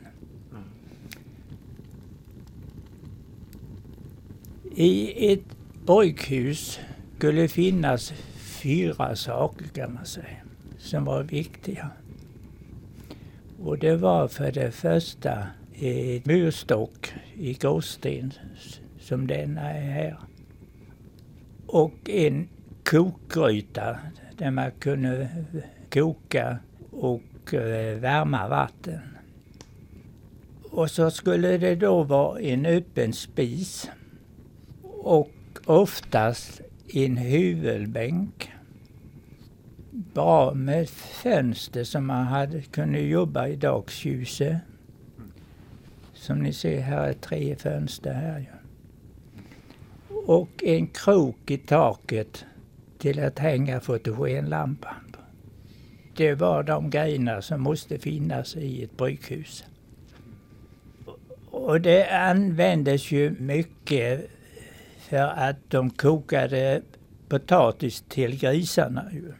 I 4.75 5.34
ett 5.34 5.46
brygghus 5.86 6.79
skulle 7.17 7.48
finnas 7.48 8.13
fyra 8.36 9.15
saker 9.15 9.67
kan 9.67 9.93
man 9.93 10.05
säga, 10.05 10.38
som 10.77 11.05
var 11.05 11.24
viktiga. 11.24 11.89
Och 13.61 13.77
det 13.77 13.95
var 13.95 14.27
för 14.27 14.51
det 14.51 14.71
första 14.71 15.47
ett 15.73 16.25
murstock 16.25 17.13
i 17.35 17.53
gråsten 17.53 18.33
som 18.99 19.27
denna 19.27 19.71
är 19.71 19.91
här. 19.91 20.17
Och 21.67 22.09
en 22.09 22.49
kokgryta 22.83 23.97
där 24.37 24.51
man 24.51 24.71
kunde 24.71 25.29
koka 25.93 26.57
och 26.91 27.53
eh, 27.53 27.99
värma 27.99 28.47
vatten. 28.47 28.99
Och 30.71 30.91
så 30.91 31.11
skulle 31.11 31.57
det 31.57 31.75
då 31.75 32.03
vara 32.03 32.39
en 32.39 32.65
öppen 32.65 33.13
spis 33.13 33.89
och 34.83 35.31
oftast 35.65 36.61
en 36.93 37.17
hyvelbänk. 37.17 38.48
Bra 40.19 40.53
med 40.53 40.89
fönster 40.89 41.83
som 41.83 42.05
man 42.05 42.25
hade 42.25 42.61
kunde 42.61 42.99
jobba 42.99 43.47
i 43.47 43.55
dagsljuset. 43.55 44.57
Som 46.13 46.39
ni 46.39 46.53
ser 46.53 46.81
här 46.81 47.07
är 47.07 47.13
tre 47.13 47.55
fönster 47.55 48.13
här. 48.13 48.51
Och 50.25 50.63
en 50.63 50.88
krok 50.88 51.51
i 51.51 51.57
taket 51.57 52.45
till 52.97 53.23
att 53.23 53.39
hänga 53.39 53.79
fotogenlampan 53.79 55.11
på. 55.11 55.19
Det 56.15 56.33
var 56.33 56.63
de 56.63 56.89
grejerna 56.89 57.41
som 57.41 57.61
måste 57.61 57.99
finnas 57.99 58.55
i 58.55 58.83
ett 58.83 58.97
brygghus. 58.97 59.65
Och 61.51 61.81
det 61.81 62.09
användes 62.09 63.11
ju 63.11 63.35
mycket 63.39 64.29
för 64.97 65.27
att 65.27 65.57
de 65.67 65.89
kokade 65.89 66.81
potatis 67.29 68.03
till 68.07 68.39
grisarna. 68.39 69.05
Ju. 69.11 69.33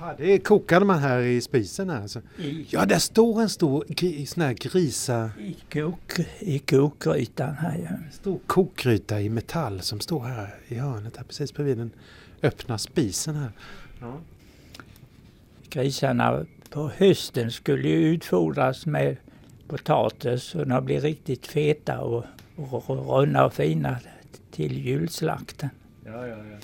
Ja, 0.00 0.14
det 0.18 0.38
kokade 0.38 0.84
man 0.84 0.98
här 0.98 1.20
i 1.20 1.40
spisen 1.40 1.90
här 1.90 2.02
alltså. 2.02 2.20
I, 2.38 2.66
Ja, 2.70 2.86
där 2.86 2.98
står 2.98 3.40
en 3.42 3.48
stor 3.48 3.84
gri, 3.88 4.26
sån 4.26 4.42
här 4.42 4.52
grisa, 4.52 5.30
i, 5.40 5.56
kok, 5.72 6.18
I 6.38 6.58
kokgrytan 6.58 7.54
här 7.54 7.76
ju. 7.78 8.12
stor 8.12 8.38
kokgryta 8.46 9.20
i 9.20 9.28
metall 9.28 9.80
som 9.80 10.00
står 10.00 10.24
här 10.24 10.54
i 10.68 10.74
hörnet 10.74 11.16
här 11.16 11.24
precis 11.24 11.54
bredvid 11.54 11.78
den 11.78 11.90
öppna 12.42 12.78
spisen 12.78 13.34
här. 13.36 13.50
Ja. 14.00 14.20
Grisarna 15.70 16.46
på 16.70 16.90
hösten 16.96 17.50
skulle 17.50 17.88
ju 17.88 17.96
utfodras 18.08 18.86
med 18.86 19.16
potatis 19.68 20.54
och 20.54 20.66
de 20.66 20.84
blir 20.84 21.00
riktigt 21.00 21.46
feta 21.46 22.00
och, 22.00 22.24
och 22.56 22.88
runda 22.88 23.44
och 23.46 23.54
fina 23.54 23.96
till 24.50 24.86
julslakten. 24.86 25.68
Ja, 26.04 26.26
ja, 26.26 26.36
ja. 26.36 26.56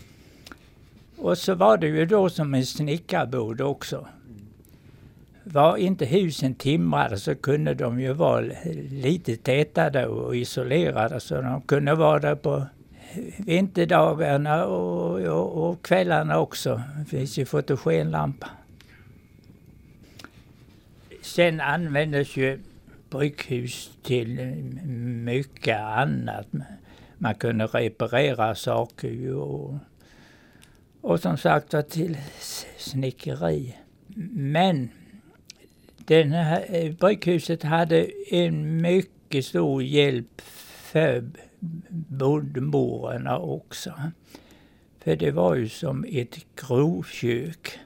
Och 1.20 1.38
så 1.38 1.54
var 1.54 1.76
det 1.76 1.86
ju 1.86 2.06
då 2.06 2.28
som 2.28 2.54
en 2.54 2.66
snickarbod 2.66 3.60
också. 3.60 4.06
Var 5.44 5.76
inte 5.76 6.04
husen 6.04 6.54
timrade 6.54 7.18
så 7.18 7.34
kunde 7.34 7.74
de 7.74 8.00
ju 8.00 8.12
vara 8.12 8.40
lite 8.90 9.36
tätade 9.36 10.06
och 10.06 10.36
isolerade 10.36 11.20
så 11.20 11.40
de 11.40 11.62
kunde 11.62 11.94
vara 11.94 12.18
där 12.18 12.34
på 12.34 12.66
vinterdagarna 13.38 14.64
och, 14.64 15.20
och, 15.20 15.70
och 15.70 15.82
kvällarna 15.82 16.38
också. 16.38 16.82
Det 16.98 17.04
finns 17.04 17.38
ju 17.38 17.44
fotogenlampa. 17.44 18.50
Sen 21.22 21.60
användes 21.60 22.36
ju 22.36 22.60
brygghus 23.10 23.90
till 24.02 24.40
mycket 25.24 25.80
annat. 25.80 26.46
Man 27.18 27.34
kunde 27.34 27.66
reparera 27.66 28.54
saker 28.54 29.08
ju 29.08 29.34
och, 29.34 29.74
och 31.00 31.20
som 31.20 31.36
sagt 31.36 31.72
var 31.72 31.82
till 31.82 32.16
snickeri. 32.78 33.76
Men 34.32 34.88
den 35.96 36.32
här, 36.32 36.64
eh, 36.68 36.92
brygghuset 36.92 37.62
hade 37.62 38.10
en 38.30 38.82
mycket 38.82 39.44
stor 39.44 39.82
hjälp 39.82 40.40
för 40.92 41.30
bondmorerna 41.90 43.38
också. 43.38 43.94
För 44.98 45.16
det 45.16 45.30
var 45.30 45.54
ju 45.54 45.68
som 45.68 46.04
ett 46.08 46.38
grovkök. 46.56 47.78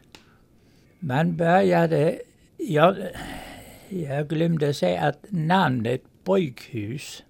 Man 0.98 1.36
började, 1.36 2.18
jag, 2.56 2.96
jag 3.88 4.28
glömde 4.28 4.74
säga 4.74 5.02
att 5.02 5.24
namnet 5.28 6.02
brygghus 6.24 7.22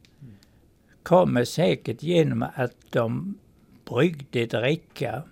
kommer 1.03 1.45
säkert 1.45 2.03
genom 2.03 2.43
att 2.55 2.77
de 2.91 3.39
bryggde 3.85 4.47
dricka. 4.47 5.23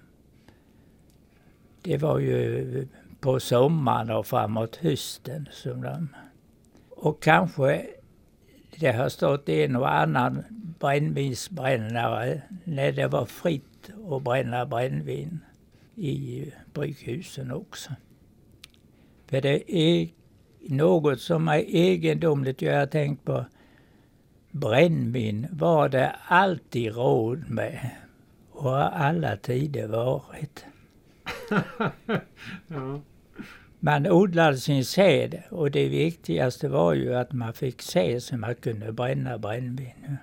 Det 1.82 1.96
var 1.96 2.18
ju 2.18 2.88
på 3.20 3.40
sommaren 3.40 4.10
och 4.10 4.26
framåt 4.26 4.76
hösten. 4.76 5.48
Som 5.52 5.80
de, 5.82 6.08
och 6.90 7.22
kanske 7.22 7.86
det 8.80 8.92
har 8.92 9.08
stått 9.08 9.48
en 9.48 9.76
och 9.76 9.94
annan 9.94 10.42
brännvinsbrännare 10.78 12.42
när 12.64 12.92
det 12.92 13.06
var 13.06 13.26
fritt 13.26 13.90
att 14.10 14.22
bränna 14.22 14.66
brännvin 14.66 15.40
i 15.96 16.52
brygghusen 16.72 17.52
också. 17.52 17.90
För 19.26 19.40
det 19.40 19.72
är 19.76 20.08
något 20.60 21.20
som 21.20 21.48
är 21.48 21.64
egendomligt, 21.68 22.62
jag 22.62 22.78
har 22.78 22.86
tänkt 22.86 23.24
på. 23.24 23.44
Brännvin 24.50 25.46
var 25.50 25.88
det 25.88 26.16
alltid 26.26 26.94
råd 26.94 27.50
med 27.50 27.90
och 28.50 28.70
har 28.70 28.80
alla 28.80 29.36
tider 29.36 29.86
varit 29.86 30.64
ja. 32.66 33.00
Man 33.80 34.06
odlade 34.06 34.56
sin 34.56 34.84
säd 34.84 35.42
och 35.50 35.70
det 35.70 35.88
viktigaste 35.88 36.68
var 36.68 36.94
ju 36.94 37.14
att 37.14 37.32
man 37.32 37.52
fick 37.52 37.82
säd 37.82 38.22
så 38.22 38.36
man 38.36 38.54
kunde 38.54 38.92
bränna 38.92 39.38
brännvin. 39.38 40.16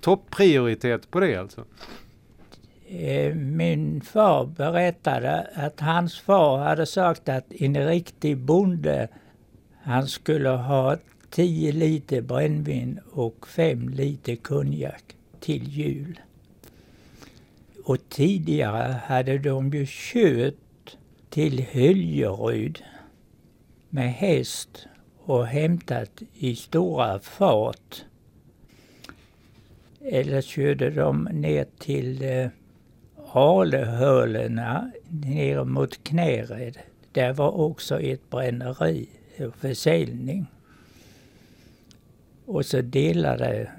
Topprioritet 0.00 1.10
på 1.10 1.20
det 1.20 1.36
alltså? 1.36 1.64
Eh, 2.88 3.34
min 3.34 4.00
far 4.00 4.44
berättade 4.44 5.50
att 5.54 5.80
hans 5.80 6.20
far 6.20 6.58
hade 6.58 6.86
sagt 6.86 7.28
att 7.28 7.52
en 7.52 7.86
riktig 7.86 8.38
bonde 8.38 9.08
han 9.82 10.06
skulle 10.06 10.48
ha 10.48 10.96
10 11.30 11.72
liter 11.72 12.20
brännvin 12.20 13.00
och 13.12 13.46
5 13.48 13.88
liter 13.88 14.36
konjak 14.36 15.16
till 15.40 15.68
jul. 15.68 16.20
Och 17.90 18.08
tidigare 18.08 19.00
hade 19.04 19.38
de 19.38 19.70
ju 19.70 19.86
kört 19.88 20.96
till 21.30 21.64
Höljeryd 21.70 22.82
med 23.88 24.12
häst 24.12 24.86
och 25.18 25.46
hämtat 25.46 26.22
i 26.34 26.56
stora 26.56 27.20
fat. 27.20 28.04
Eller 30.00 30.42
körde 30.42 30.90
de 30.90 31.28
ner 31.32 31.66
till 31.78 32.22
eh, 32.22 32.48
ner 35.08 35.64
mot 35.64 36.04
Knäred. 36.04 36.78
Där 37.12 37.32
var 37.32 37.50
också 37.50 38.00
ett 38.00 38.30
bränneri 38.30 39.08
och 39.38 39.56
försäljning. 39.56 40.46
Och 42.44 42.66
så 42.66 42.80
delade 42.80 43.72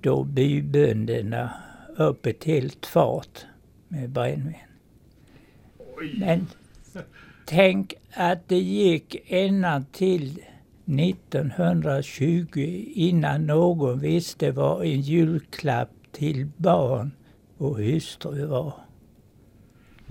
då 0.00 0.24
bybönderna 0.24 1.50
upp 1.96 2.26
ett 2.26 2.44
helt 2.44 2.86
fat 2.86 3.46
med 3.92 4.10
brännvin. 4.10 4.54
Men 6.18 6.46
tänk 7.44 7.94
att 8.14 8.48
det 8.48 8.58
gick 8.58 9.16
ända 9.26 9.84
till 9.92 10.40
1920 10.86 12.84
innan 12.94 13.46
någon 13.46 13.98
visste 14.00 14.50
vad 14.50 14.84
en 14.84 15.00
julklapp 15.00 15.90
till 16.12 16.48
barn 16.56 17.10
och 17.58 17.78
hustru 17.78 18.46
var. 18.46 18.74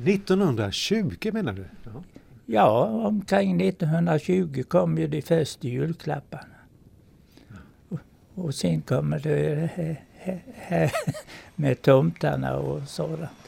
1920 0.05 1.31
menar 1.33 1.53
du? 1.53 1.65
Ja. 1.83 2.03
Ja, 2.45 2.85
omkring 2.85 3.61
1920 3.61 4.63
kom 4.67 4.97
ju 4.97 5.07
de 5.07 5.21
första 5.21 5.67
julklapparna. 5.67 6.55
Och, 7.89 7.99
och 8.35 8.55
sen 8.55 8.81
kommer 8.81 9.19
det 9.19 9.69
här, 9.75 10.03
här 10.55 10.91
med 11.55 11.81
tomtarna 11.81 12.57
och 12.57 12.87
sådant. 12.87 13.40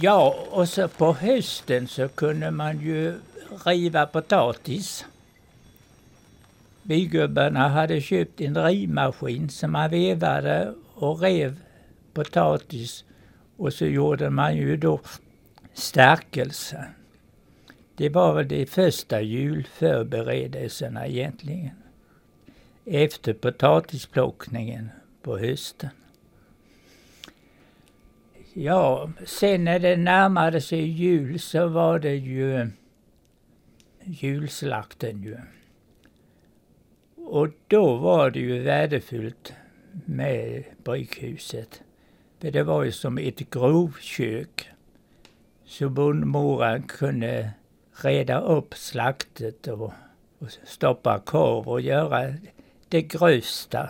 Ja, 0.00 0.36
och 0.50 0.68
så 0.68 0.88
på 0.88 1.12
hösten 1.12 1.88
så 1.88 2.08
kunde 2.08 2.50
man 2.50 2.80
ju 2.80 3.14
riva 3.64 4.06
potatis. 4.06 5.04
Bygubbarna 6.82 7.68
hade 7.68 8.00
köpt 8.00 8.40
en 8.40 8.64
rivmaskin 8.64 9.48
som 9.48 9.72
man 9.72 9.90
vevade 9.90 10.74
och 10.94 11.20
rev 11.20 11.56
potatis 12.12 13.04
och 13.56 13.72
så 13.72 13.86
gjorde 13.86 14.30
man 14.30 14.56
ju 14.56 14.76
då 14.76 15.00
stärkelse. 15.74 16.86
Det 17.96 18.08
var 18.08 18.34
väl 18.34 18.48
de 18.48 18.66
första 18.66 19.20
julförberedelserna 19.20 21.06
egentligen. 21.06 21.70
Efter 22.84 23.32
potatisplockningen 23.32 24.90
på 25.22 25.38
hösten. 25.38 25.90
Ja, 28.54 29.10
sen 29.24 29.64
när 29.64 29.78
det 29.78 29.96
närmade 29.96 30.60
sig 30.60 30.80
jul 30.80 31.40
så 31.40 31.68
var 31.68 31.98
det 31.98 32.14
ju 32.14 32.70
julslakten 34.04 35.22
ju. 35.22 35.36
Och 37.16 37.48
då 37.68 37.96
var 37.96 38.30
det 38.30 38.38
ju 38.38 38.62
värdefullt 38.62 39.52
med 40.04 40.64
brygghuset. 40.84 41.82
För 42.38 42.50
det 42.50 42.62
var 42.62 42.84
ju 42.84 42.92
som 42.92 43.18
ett 43.18 43.50
grovkök. 43.50 44.68
Så 45.64 45.88
bondmoran 45.88 46.82
kunde 46.82 47.50
reda 47.92 48.40
upp 48.40 48.74
slaktet 48.74 49.66
och, 49.66 49.92
och 50.38 50.50
stoppa 50.64 51.18
korv 51.18 51.68
och 51.68 51.80
göra 51.80 52.34
det 52.88 53.02
grövsta 53.02 53.88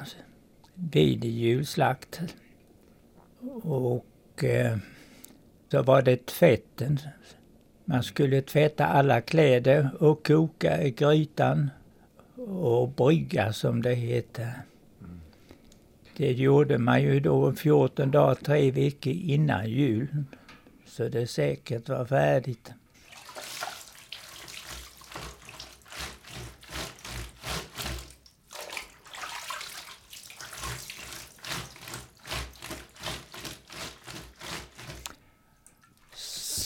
vid 0.75 1.25
julslakten. 1.25 2.29
Och 3.63 4.07
Eh, 4.37 4.77
så 5.71 5.83
var 5.83 6.03
det 6.03 6.27
tvätten. 6.27 6.99
Man 7.85 8.03
skulle 8.03 8.43
tvätta 8.43 8.87
alla 8.87 9.21
kläder 9.21 9.91
och 9.99 10.27
koka 10.27 10.83
i 10.83 10.91
grytan 10.91 11.71
och 12.47 12.89
brygga 12.89 13.53
som 13.53 13.83
det 13.83 13.95
heter. 13.95 14.53
Det 16.17 16.33
gjorde 16.33 16.79
man 16.79 17.03
ju 17.03 17.21
då 17.21 17.53
14 17.53 18.11
dagar, 18.11 18.35
tre 18.35 18.71
veckor 18.71 19.13
innan 19.13 19.71
jul. 19.71 20.09
Så 20.87 21.09
det 21.09 21.27
säkert 21.27 21.89
var 21.89 22.05
färdigt. 22.05 22.73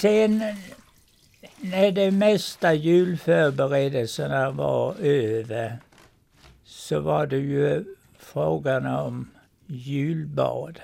Sen 0.06 0.42
när 1.60 1.92
de 1.92 2.10
mesta 2.10 2.74
julförberedelserna 2.74 4.50
var 4.50 4.94
över 5.00 5.78
så 6.64 7.00
var 7.00 7.26
det 7.26 7.38
ju 7.38 7.84
frågan 8.18 8.86
om 8.86 9.30
julbad. 9.66 10.80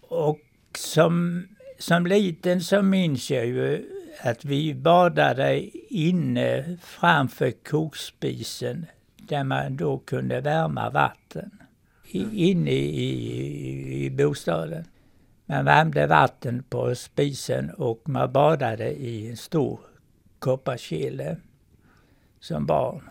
Och 0.00 0.40
som, 0.78 1.46
som 1.78 2.06
liten 2.06 2.60
så 2.60 2.82
minns 2.82 3.30
jag 3.30 3.46
ju 3.46 3.90
att 4.22 4.44
vi 4.44 4.74
badade 4.74 5.70
inne 5.94 6.76
framför 6.82 7.50
kokspisen 7.50 8.86
där 9.16 9.44
man 9.44 9.76
då 9.76 9.98
kunde 9.98 10.40
värma 10.40 10.90
vatten 10.90 11.50
i, 12.06 12.50
inne 12.50 12.70
i, 12.70 14.04
i 14.04 14.10
bostaden. 14.10 14.84
Man 15.50 15.64
värmde 15.64 16.06
vatten 16.06 16.62
på 16.62 16.94
spisen 16.94 17.70
och 17.70 18.08
man 18.08 18.32
badade 18.32 18.90
i 18.90 19.30
en 19.30 19.36
stor 19.36 19.80
kopparkile 20.38 21.36
som 22.40 22.66
barn. 22.66 23.10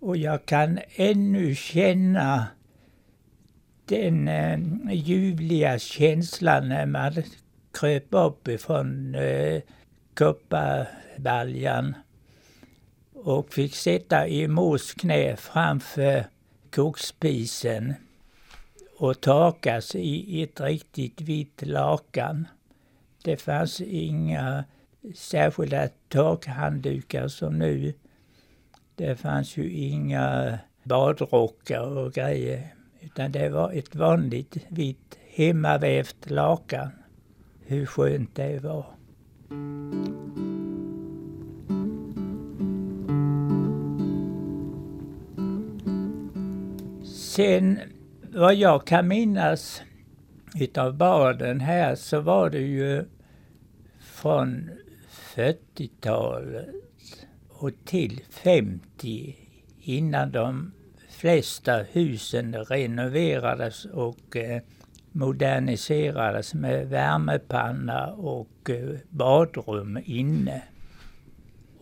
Och 0.00 0.16
jag 0.16 0.46
kan 0.46 0.78
ännu 0.96 1.54
känna 1.54 2.46
den 3.84 4.28
eh, 4.28 4.58
ljuvliga 4.92 5.78
känslan 5.78 6.68
när 6.68 6.86
man 6.86 7.12
kröp 7.72 8.06
upp 8.10 8.48
ifrån 8.48 9.14
eh, 9.14 9.62
kopparbaljan 10.14 11.94
och 13.14 13.52
fick 13.52 13.74
sitta 13.74 14.28
i 14.28 14.48
mors 14.48 14.94
knä 14.94 15.36
framför 15.36 16.24
kokspisen 16.70 17.94
och 18.96 19.20
torkas 19.20 19.94
i 19.94 20.42
ett 20.42 20.60
riktigt 20.60 21.20
vitt 21.20 21.62
lakan. 21.66 22.48
Det 23.24 23.36
fanns 23.36 23.80
inga 23.80 24.64
särskilda 25.14 25.88
torkhanddukar 26.08 27.28
som 27.28 27.58
nu. 27.58 27.94
Det 28.94 29.16
fanns 29.16 29.56
ju 29.56 29.72
inga 29.72 30.58
badrockar 30.84 31.98
och 31.98 32.12
grejer. 32.12 32.74
Utan 33.00 33.32
det 33.32 33.48
var 33.48 33.72
ett 33.72 33.94
vanligt 33.94 34.56
vitt 34.68 35.18
hemmavävt 35.30 36.30
lakan. 36.30 36.90
Hur 37.66 37.86
skönt 37.86 38.34
det 38.34 38.62
var. 38.62 38.86
Sen 47.04 47.80
vad 48.34 48.54
jag 48.54 48.86
kan 48.86 49.08
minnas 49.08 49.82
utav 50.54 50.94
baden 50.94 51.60
här 51.60 51.94
så 51.94 52.20
var 52.20 52.50
det 52.50 52.60
ju 52.60 53.04
från 54.00 54.70
40-talet 55.34 56.66
och 57.48 57.70
till 57.84 58.20
50 58.30 59.36
innan 59.80 60.32
de 60.32 60.72
flesta 61.10 61.76
husen 61.76 62.54
renoverades 62.54 63.84
och 63.84 64.36
eh, 64.36 64.62
moderniserades 65.12 66.54
med 66.54 66.88
värmepanna 66.88 68.06
och 68.06 68.70
eh, 68.70 68.98
badrum 69.08 69.98
inne. 70.04 70.62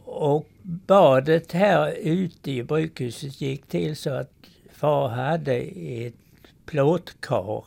Och 0.05 0.49
badet 0.62 1.53
här 1.53 1.95
ute 1.99 2.51
i 2.51 2.62
brukhuset 2.62 3.41
gick 3.41 3.67
till 3.67 3.97
så 3.97 4.11
att 4.11 4.33
far 4.73 5.09
hade 5.09 5.57
ett 5.57 6.22
plåtkar. 6.73 7.65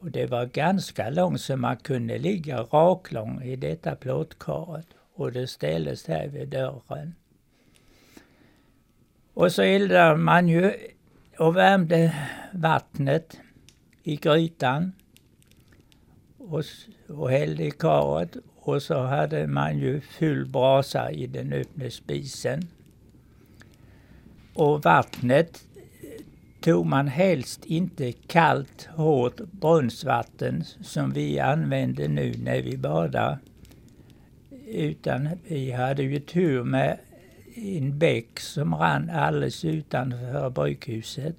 Och 0.00 0.10
det 0.10 0.26
var 0.26 0.46
ganska 0.46 1.10
långt 1.10 1.40
så 1.40 1.56
man 1.56 1.76
kunde 1.76 2.18
ligga 2.18 2.62
raklång 2.62 3.42
i 3.42 3.56
detta 3.56 3.96
plåtkaret. 3.96 4.86
Och 5.14 5.32
det 5.32 5.46
ställdes 5.46 6.06
här 6.06 6.28
vid 6.28 6.48
dörren. 6.48 7.14
Och 9.34 9.52
så 9.52 9.62
eldade 9.62 10.16
man 10.16 10.48
ju 10.48 10.72
och 11.38 11.56
värmde 11.56 12.14
vattnet 12.52 13.36
i 14.02 14.16
grytan 14.16 14.92
och, 16.38 16.64
och 17.08 17.30
hällde 17.30 17.64
i 17.64 17.70
karet. 17.70 18.36
Och 18.56 18.82
så 18.82 19.02
hade 19.02 19.46
man 19.46 19.78
ju 19.78 20.00
full 20.00 20.46
brasa 20.46 21.10
i 21.10 21.26
den 21.26 21.52
öppna 21.52 21.90
spisen. 21.90 22.68
Och 24.54 24.82
vattnet 24.82 25.66
tog 26.60 26.86
man 26.86 27.08
helst 27.08 27.64
inte 27.64 28.12
kallt, 28.12 28.88
hårt 28.96 29.36
brunnsvatten 29.36 30.64
som 30.80 31.12
vi 31.12 31.38
använder 31.38 32.08
nu 32.08 32.34
när 32.42 32.62
vi 32.62 32.76
badar. 32.76 33.38
Utan 34.66 35.28
vi 35.48 35.72
hade 35.72 36.02
ju 36.02 36.20
tur 36.20 36.64
med 36.64 36.98
en 37.54 37.98
bäck 37.98 38.40
som 38.40 38.74
rann 38.74 39.10
alldeles 39.10 39.64
utanför 39.64 40.50
brukhuset. 40.50 41.36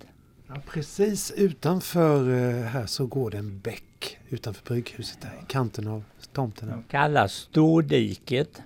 Ja, 0.47 0.55
precis 0.67 1.31
utanför 1.38 2.29
eh, 2.29 2.65
här 2.65 2.86
så 2.86 3.05
går 3.05 3.31
det 3.31 3.38
en 3.38 3.60
bäck. 3.60 4.17
utanför 4.29 4.63
brygghuset 4.65 5.21
där 5.21 5.29
i 5.43 5.45
kanten 5.47 5.88
av 5.88 6.03
tomten. 6.34 6.69
De 6.69 6.84
kallas 6.84 7.34
Stordiket. 7.34 8.62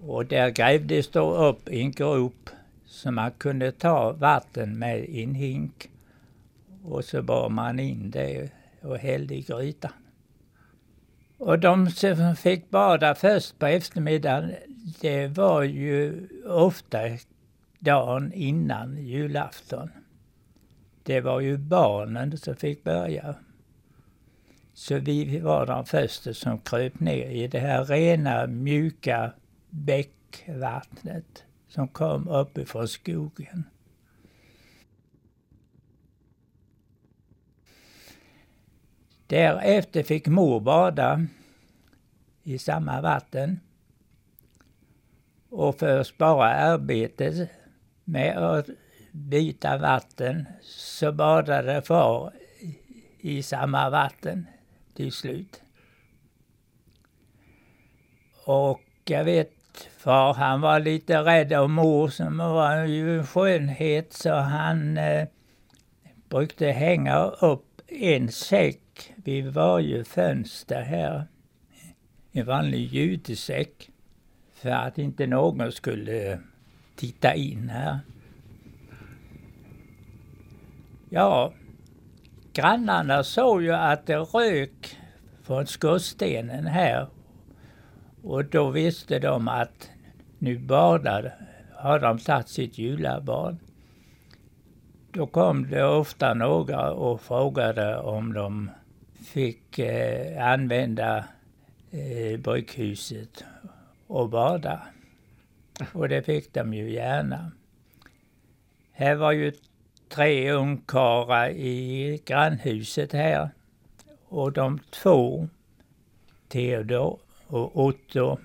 Och 0.00 0.26
där 0.26 0.50
grävdes 0.50 1.08
då 1.08 1.34
upp 1.34 1.68
en 1.68 1.92
grop 1.92 2.50
så 2.94 3.10
man 3.10 3.30
kunde 3.30 3.72
ta 3.72 4.12
vatten 4.12 4.78
med 4.78 5.08
en 5.08 5.34
hink. 5.34 5.90
Och 6.84 7.04
så 7.04 7.22
bar 7.22 7.48
man 7.48 7.78
in 7.78 8.10
det 8.10 8.50
och 8.82 8.98
hällde 8.98 9.34
i 9.34 9.40
grytan. 9.40 9.92
Och 11.38 11.58
de 11.58 11.90
som 11.90 12.36
fick 12.36 12.70
bada 12.70 13.14
först 13.14 13.58
på 13.58 13.66
eftermiddagen, 13.66 14.54
det 15.00 15.26
var 15.26 15.62
ju 15.62 16.28
ofta 16.46 16.98
dagen 17.78 18.32
innan 18.32 18.96
julafton. 19.06 19.90
Det 21.02 21.20
var 21.20 21.40
ju 21.40 21.58
barnen 21.58 22.38
som 22.38 22.56
fick 22.56 22.84
börja. 22.84 23.34
Så 24.74 24.98
vi 24.98 25.40
var 25.40 25.66
de 25.66 25.86
första 25.86 26.34
som 26.34 26.58
kröp 26.58 27.00
ner 27.00 27.30
i 27.30 27.48
det 27.48 27.58
här 27.58 27.84
rena, 27.84 28.46
mjuka 28.46 29.32
bäckvattnet 29.70 31.44
som 31.74 31.88
kom 31.88 32.28
uppifrån 32.28 32.88
skogen. 32.88 33.64
Därefter 39.26 40.02
fick 40.02 40.26
mor 40.26 40.60
bada 40.60 41.26
i 42.42 42.58
samma 42.58 43.00
vatten. 43.00 43.60
Och 45.48 45.78
för 45.78 46.00
att 46.00 46.06
spara 46.06 46.54
arbetet 46.54 47.50
med 48.04 48.38
att 48.38 48.66
byta 49.12 49.78
vatten 49.78 50.46
så 50.62 51.12
badade 51.12 51.82
far 51.82 52.32
i 53.18 53.42
samma 53.42 53.90
vatten 53.90 54.46
till 54.94 55.12
slut. 55.12 55.62
Och 58.44 58.80
jag 59.04 59.24
vet 59.24 59.63
far 59.98 60.34
han 60.34 60.60
var 60.60 60.80
lite 60.80 61.18
rädd 61.18 61.52
om 61.52 61.72
mor 61.72 62.08
som 62.08 62.38
var 62.38 62.84
ju 62.84 63.18
en 63.18 63.26
skönhet 63.26 64.12
så 64.12 64.34
han 64.34 64.98
eh, 64.98 65.28
brukade 66.28 66.72
hänga 66.72 67.24
upp 67.24 67.82
en 67.86 68.32
säck 68.32 69.12
vid 69.16 69.46
varje 69.46 70.04
fönster 70.04 70.82
här. 70.82 71.24
En 72.32 72.46
vanlig 72.46 72.94
jutesäck. 72.94 73.90
För 74.54 74.70
att 74.70 74.98
inte 74.98 75.26
någon 75.26 75.72
skulle 75.72 76.40
titta 76.96 77.34
in 77.34 77.68
här. 77.68 77.98
Ja, 81.10 81.52
grannarna 82.52 83.24
såg 83.24 83.62
ju 83.62 83.72
att 83.72 84.06
det 84.06 84.16
rök 84.16 84.98
från 85.42 85.66
skorstenen 85.66 86.66
här. 86.66 87.08
Och 88.24 88.44
då 88.44 88.70
visste 88.70 89.18
de 89.18 89.48
att 89.48 89.90
nu 90.38 90.58
badar, 90.58 91.34
har 91.72 91.98
de 91.98 92.18
satt 92.18 92.48
sitt 92.48 92.78
julabad. 92.78 93.58
Då 95.10 95.26
kom 95.26 95.70
det 95.70 95.84
ofta 95.84 96.34
några 96.34 96.90
och 96.92 97.20
frågade 97.20 97.98
om 97.98 98.32
de 98.32 98.70
fick 99.24 99.78
eh, 99.78 100.46
använda 100.46 101.24
eh, 101.90 102.40
brygghuset 102.40 103.44
och 104.06 104.28
bada. 104.28 104.80
Och 105.92 106.08
det 106.08 106.22
fick 106.22 106.54
de 106.54 106.74
ju 106.74 106.90
gärna. 106.90 107.52
Här 108.92 109.14
var 109.14 109.32
ju 109.32 109.52
tre 110.08 110.52
ungkarlar 110.52 111.50
i 111.50 112.22
grannhuset 112.26 113.12
här. 113.12 113.50
Och 114.28 114.52
de 114.52 114.78
två, 114.78 115.48
Theodor 116.48 117.23
och 117.54 117.84
Otto, 117.84 118.38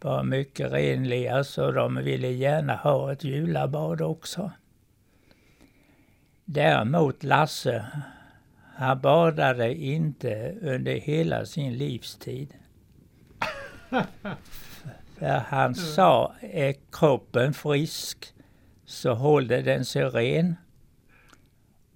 var 0.00 0.22
mycket 0.22 0.72
renliga 0.72 1.44
så 1.44 1.70
de 1.70 1.96
ville 1.96 2.28
gärna 2.28 2.76
ha 2.76 3.12
ett 3.12 3.24
julabad 3.24 4.00
också. 4.00 4.50
Däremot 6.44 7.22
Lasse, 7.22 7.86
han 8.74 9.00
badade 9.00 9.74
inte 9.74 10.54
under 10.62 10.94
hela 10.94 11.46
sin 11.46 11.78
livstid. 11.78 12.54
För 15.18 15.38
han 15.38 15.74
sa, 15.74 16.34
är 16.40 16.74
kroppen 16.92 17.54
frisk 17.54 18.34
så 18.84 19.14
håller 19.14 19.62
den 19.62 19.84
sig 19.84 20.04
ren. 20.04 20.56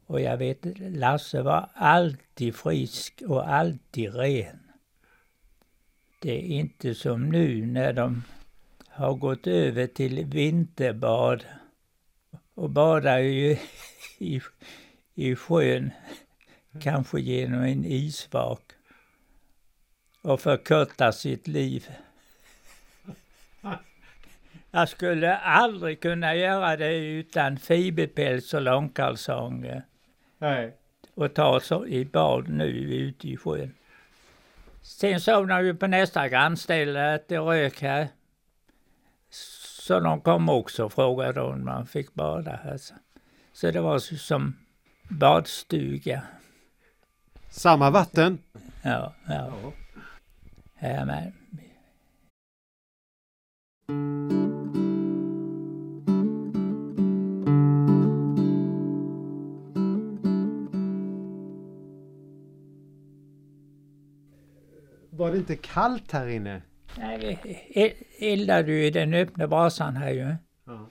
Och 0.07 0.21
jag 0.21 0.37
vet, 0.37 0.59
Lasse 0.79 1.43
var 1.43 1.69
alltid 1.75 2.55
frisk 2.55 3.23
och 3.29 3.49
alltid 3.49 4.15
ren. 4.15 4.64
Det 6.25 6.33
är 6.33 6.43
inte 6.43 6.95
som 6.95 7.29
nu 7.29 7.67
när 7.67 7.93
de 7.93 8.23
har 8.89 9.15
gått 9.15 9.47
över 9.47 9.87
till 9.87 10.25
vinterbad 10.25 11.45
och 12.55 12.71
badar 12.71 13.19
ju 13.19 13.57
i, 14.19 14.41
i 15.15 15.37
sjön, 15.37 15.91
kanske 16.83 17.21
genom 17.21 17.63
en 17.63 17.85
isvak 17.85 18.63
och 20.23 20.41
förkortar 20.41 21.13
sitt 21.13 21.49
liv. 21.49 21.89
Jag 24.71 24.89
skulle 24.89 25.37
aldrig 25.37 26.01
kunna 26.01 26.35
göra 26.35 26.77
det 26.77 26.97
utan 26.97 27.57
fiberpäls 27.57 28.55
och 28.55 28.63
långkalsonger. 28.63 29.83
Nej. 30.39 30.77
Och 31.15 31.35
ta 31.35 31.61
så 31.61 31.87
i 31.87 32.05
bad 32.05 32.49
nu 32.49 32.67
ute 32.95 33.29
i 33.29 33.37
sjön. 33.37 33.75
Sen 34.85 35.21
såg 35.21 35.49
de 35.49 35.65
ju 35.65 35.75
på 35.75 35.87
nästa 35.87 36.29
grannställe 36.29 37.15
att 37.15 37.29
det 37.29 37.39
rök 37.39 37.83
här. 37.83 38.09
Så 39.31 40.01
de 40.01 40.21
kom 40.21 40.49
också 40.49 40.85
och 40.85 40.93
frågade 40.93 41.41
om 41.41 41.65
man 41.65 41.87
fick 41.87 42.15
bada 42.15 42.61
här. 42.65 42.79
Så 43.53 43.71
det 43.71 43.81
var 43.81 43.99
som 43.99 44.57
badstuga. 45.09 46.23
Samma 47.51 47.91
vatten? 47.91 48.39
Ja, 48.83 49.15
ja. 49.27 49.53
ja 50.79 51.05
men. 51.05 51.33
Det 65.35 65.39
inte 65.41 65.57
kallt 65.57 66.13
här 66.13 66.27
inne? 66.27 66.63
Nej, 66.99 67.39
vi 67.45 67.95
eldade 68.33 68.73
ju 68.73 68.87
i 68.87 68.91
den 68.91 69.15
öppna 69.15 69.49
brasan 69.49 69.97
här 69.97 70.11
ju. 70.11 70.35
Ja. 70.65 70.87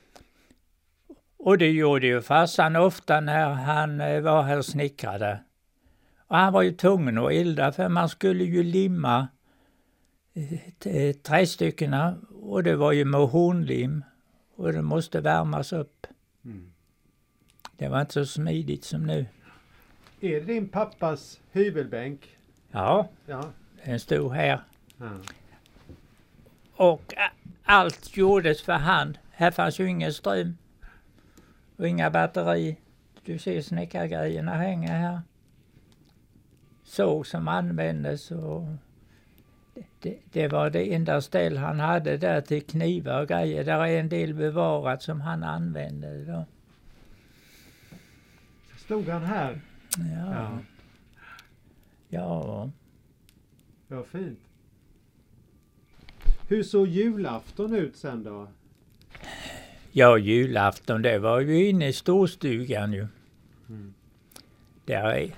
Och 1.37 1.57
det 1.57 1.71
gjorde 1.71 2.07
ju 2.07 2.21
farsan 2.21 2.75
ofta 2.75 3.19
när 3.19 3.49
han 3.49 4.01
eh, 4.01 4.21
var 4.21 4.43
här 4.43 4.57
och 4.57 4.65
snickrade. 4.65 5.39
Och 6.27 6.37
han 6.37 6.53
var 6.53 6.61
ju 6.61 6.71
tvungen 6.71 7.17
att 7.17 7.31
elda 7.31 7.71
för 7.71 7.89
man 7.89 8.09
skulle 8.09 8.43
ju 8.43 8.63
limma 8.63 9.27
eh, 10.85 11.13
trästyckena 11.13 12.17
och 12.41 12.63
det 12.63 12.75
var 12.75 12.91
ju 12.91 13.05
med 13.05 13.21
hornlim 13.21 14.03
och 14.55 14.73
det 14.73 14.81
måste 14.81 15.21
värmas 15.21 15.73
upp. 15.73 16.07
Mm. 16.45 16.73
Det 17.77 17.87
var 17.87 18.01
inte 18.01 18.13
så 18.13 18.25
smidigt 18.25 18.83
som 18.83 19.05
nu. 19.05 19.25
Är 20.21 20.29
det 20.29 20.39
din 20.39 20.69
pappas 20.69 21.39
hyvelbänk? 21.51 22.37
Ja, 22.71 23.09
Ja. 23.25 23.43
Den 23.85 23.99
stod 23.99 24.33
här. 24.33 24.63
ja. 24.97 25.09
Och 26.75 27.13
allt 27.63 28.17
gjordes 28.17 28.61
för 28.61 28.73
hand. 28.73 29.17
Här 29.31 29.51
fanns 29.51 29.79
ju 29.79 29.89
ingen 29.89 30.13
ström. 30.13 30.57
Och 31.77 31.87
inga 31.87 32.09
batteri. 32.09 32.77
Du 33.25 33.39
ser 33.39 33.61
snickargrejerna 33.61 34.53
hänga 34.53 34.91
här. 34.91 35.21
Såg 36.83 37.27
som 37.27 37.47
användes 37.47 38.31
och 38.31 38.63
det, 39.99 40.17
det 40.31 40.47
var 40.47 40.69
det 40.69 40.93
enda 40.93 41.21
ställ 41.21 41.57
han 41.57 41.79
hade 41.79 42.17
där 42.17 42.41
till 42.41 42.65
knivar 42.65 43.21
och 43.21 43.27
grejer. 43.27 43.63
Där 43.63 43.79
är 43.79 43.99
en 43.99 44.09
del 44.09 44.33
bevarat 44.33 45.01
som 45.01 45.21
han 45.21 45.43
använde 45.43 46.25
då. 46.25 46.45
Stod 48.77 49.09
han 49.09 49.23
här? 49.23 49.61
Ja. 49.97 50.33
Ja. 50.33 50.59
ja. 52.09 52.69
Ja, 53.93 54.03
fint. 54.03 54.39
Hur 56.47 56.63
såg 56.63 56.87
julafton 56.87 57.75
ut 57.75 57.95
sen 57.95 58.23
då? 58.23 58.47
Ja, 59.91 60.17
julafton 60.17 61.01
det 61.01 61.19
var 61.19 61.39
ju 61.39 61.69
inne 61.69 61.87
i 61.87 61.93
storstugan 61.93 62.93
ju. 62.93 63.07
Mm. 63.69 63.93
Där, 64.85 65.31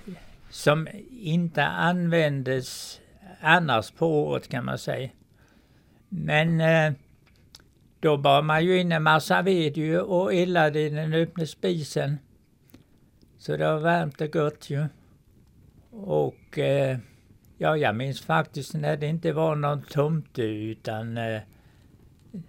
som 0.49 0.87
inte 1.09 1.65
användes 1.65 3.01
annars 3.41 3.91
på 3.91 4.23
året 4.23 4.47
kan 4.47 4.65
man 4.65 4.77
säga. 4.77 5.09
Men 6.09 6.61
eh, 6.61 6.93
då 7.99 8.17
bar 8.17 8.41
man 8.41 8.65
ju 8.65 8.79
in 8.79 8.91
en 8.91 9.03
massa 9.03 9.41
ved 9.41 9.77
ju 9.77 9.99
och 9.99 10.33
eldade 10.33 10.79
i 10.79 10.89
den 10.89 11.13
öppna 11.13 11.45
spisen. 11.45 12.17
Så 13.37 13.57
det 13.57 13.65
var 13.65 13.79
varmt 13.79 14.21
och 14.21 14.31
gott 14.31 14.69
ju. 14.69 14.85
Och 15.91 16.59
eh, 16.59 16.97
ja, 17.57 17.77
jag 17.77 17.95
minns 17.95 18.21
faktiskt 18.21 18.73
när 18.73 18.97
det 18.97 19.07
inte 19.07 19.31
var 19.31 19.55
någon 19.55 19.81
tomte 19.81 20.43
utan 20.43 21.17
eh, 21.17 21.41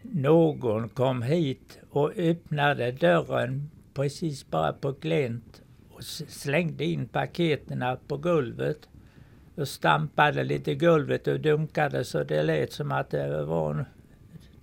någon 0.03 0.89
kom 0.89 1.23
hit 1.23 1.79
och 1.91 2.13
öppnade 2.17 2.93
dörren 2.93 3.71
precis 3.95 4.51
bara 4.51 4.73
på 4.73 4.93
glänt 4.93 5.63
och 5.91 6.05
slängde 6.05 6.85
in 6.85 7.09
paketerna 7.09 7.99
på 8.09 8.17
golvet 8.17 8.89
och 9.55 9.69
stampade 9.69 10.45
lite 10.45 10.75
golvet 10.75 11.27
och 11.27 11.41
dunkade 11.41 12.05
så 12.05 12.25
det 12.25 12.43
lät 12.43 12.73
som 12.73 12.93
att 12.93 13.11
det 13.11 13.45
var 13.45 13.71
en... 13.71 13.85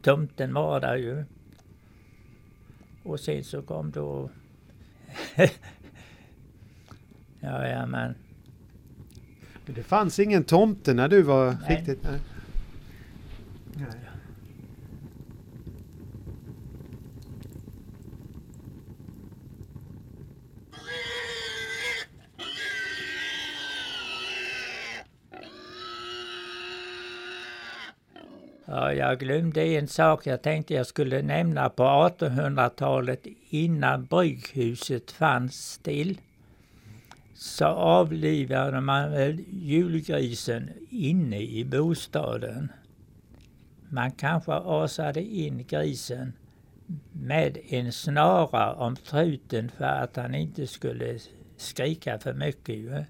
tomten 0.02 0.54
var 0.54 0.80
där 0.80 0.96
ju. 0.96 1.24
Och 3.04 3.20
sen 3.20 3.44
så 3.44 3.62
kom 3.62 3.92
då... 3.92 4.30
ja, 7.40 7.68
ja 7.68 7.86
men... 7.86 8.16
Det 9.66 9.84
fanns 9.84 10.20
ingen 10.20 10.44
tomte 10.44 10.94
när 10.94 11.08
du 11.08 11.22
var 11.22 11.46
Nej. 11.46 11.78
riktigt... 11.78 12.04
Nej. 12.04 12.20
Nej. 13.74 13.88
Ja, 28.66 28.94
jag 28.94 29.20
glömde 29.20 29.64
en 29.64 29.88
sak 29.88 30.28
jag 30.28 30.42
tänkte 30.42 30.74
jag 30.74 30.88
skulle 30.88 31.22
nämna 31.22 31.70
på 31.70 31.84
1800-talet 31.84 33.26
innan 33.50 34.06
brygghuset 34.06 35.12
fanns 35.12 35.78
till. 35.84 36.18
Så 37.44 37.66
avlivade 37.66 38.82
man 38.82 39.12
väl 39.12 39.44
julgrisen 39.48 40.70
inne 40.90 41.42
i 41.42 41.66
bostaden. 41.66 42.72
Man 43.90 44.12
kanske 44.12 44.54
asade 44.54 45.22
in 45.22 45.66
grisen 45.68 46.34
med 47.12 47.58
en 47.68 47.92
snara 47.92 48.74
om 48.74 48.96
truten 48.96 49.70
för 49.70 49.86
att 49.86 50.16
han 50.16 50.36
inte 50.36 50.68
skulle 50.68 51.20
skrika 51.58 52.20
för 52.20 52.34
mycket. 52.34 52.76
Ju. 52.76 53.04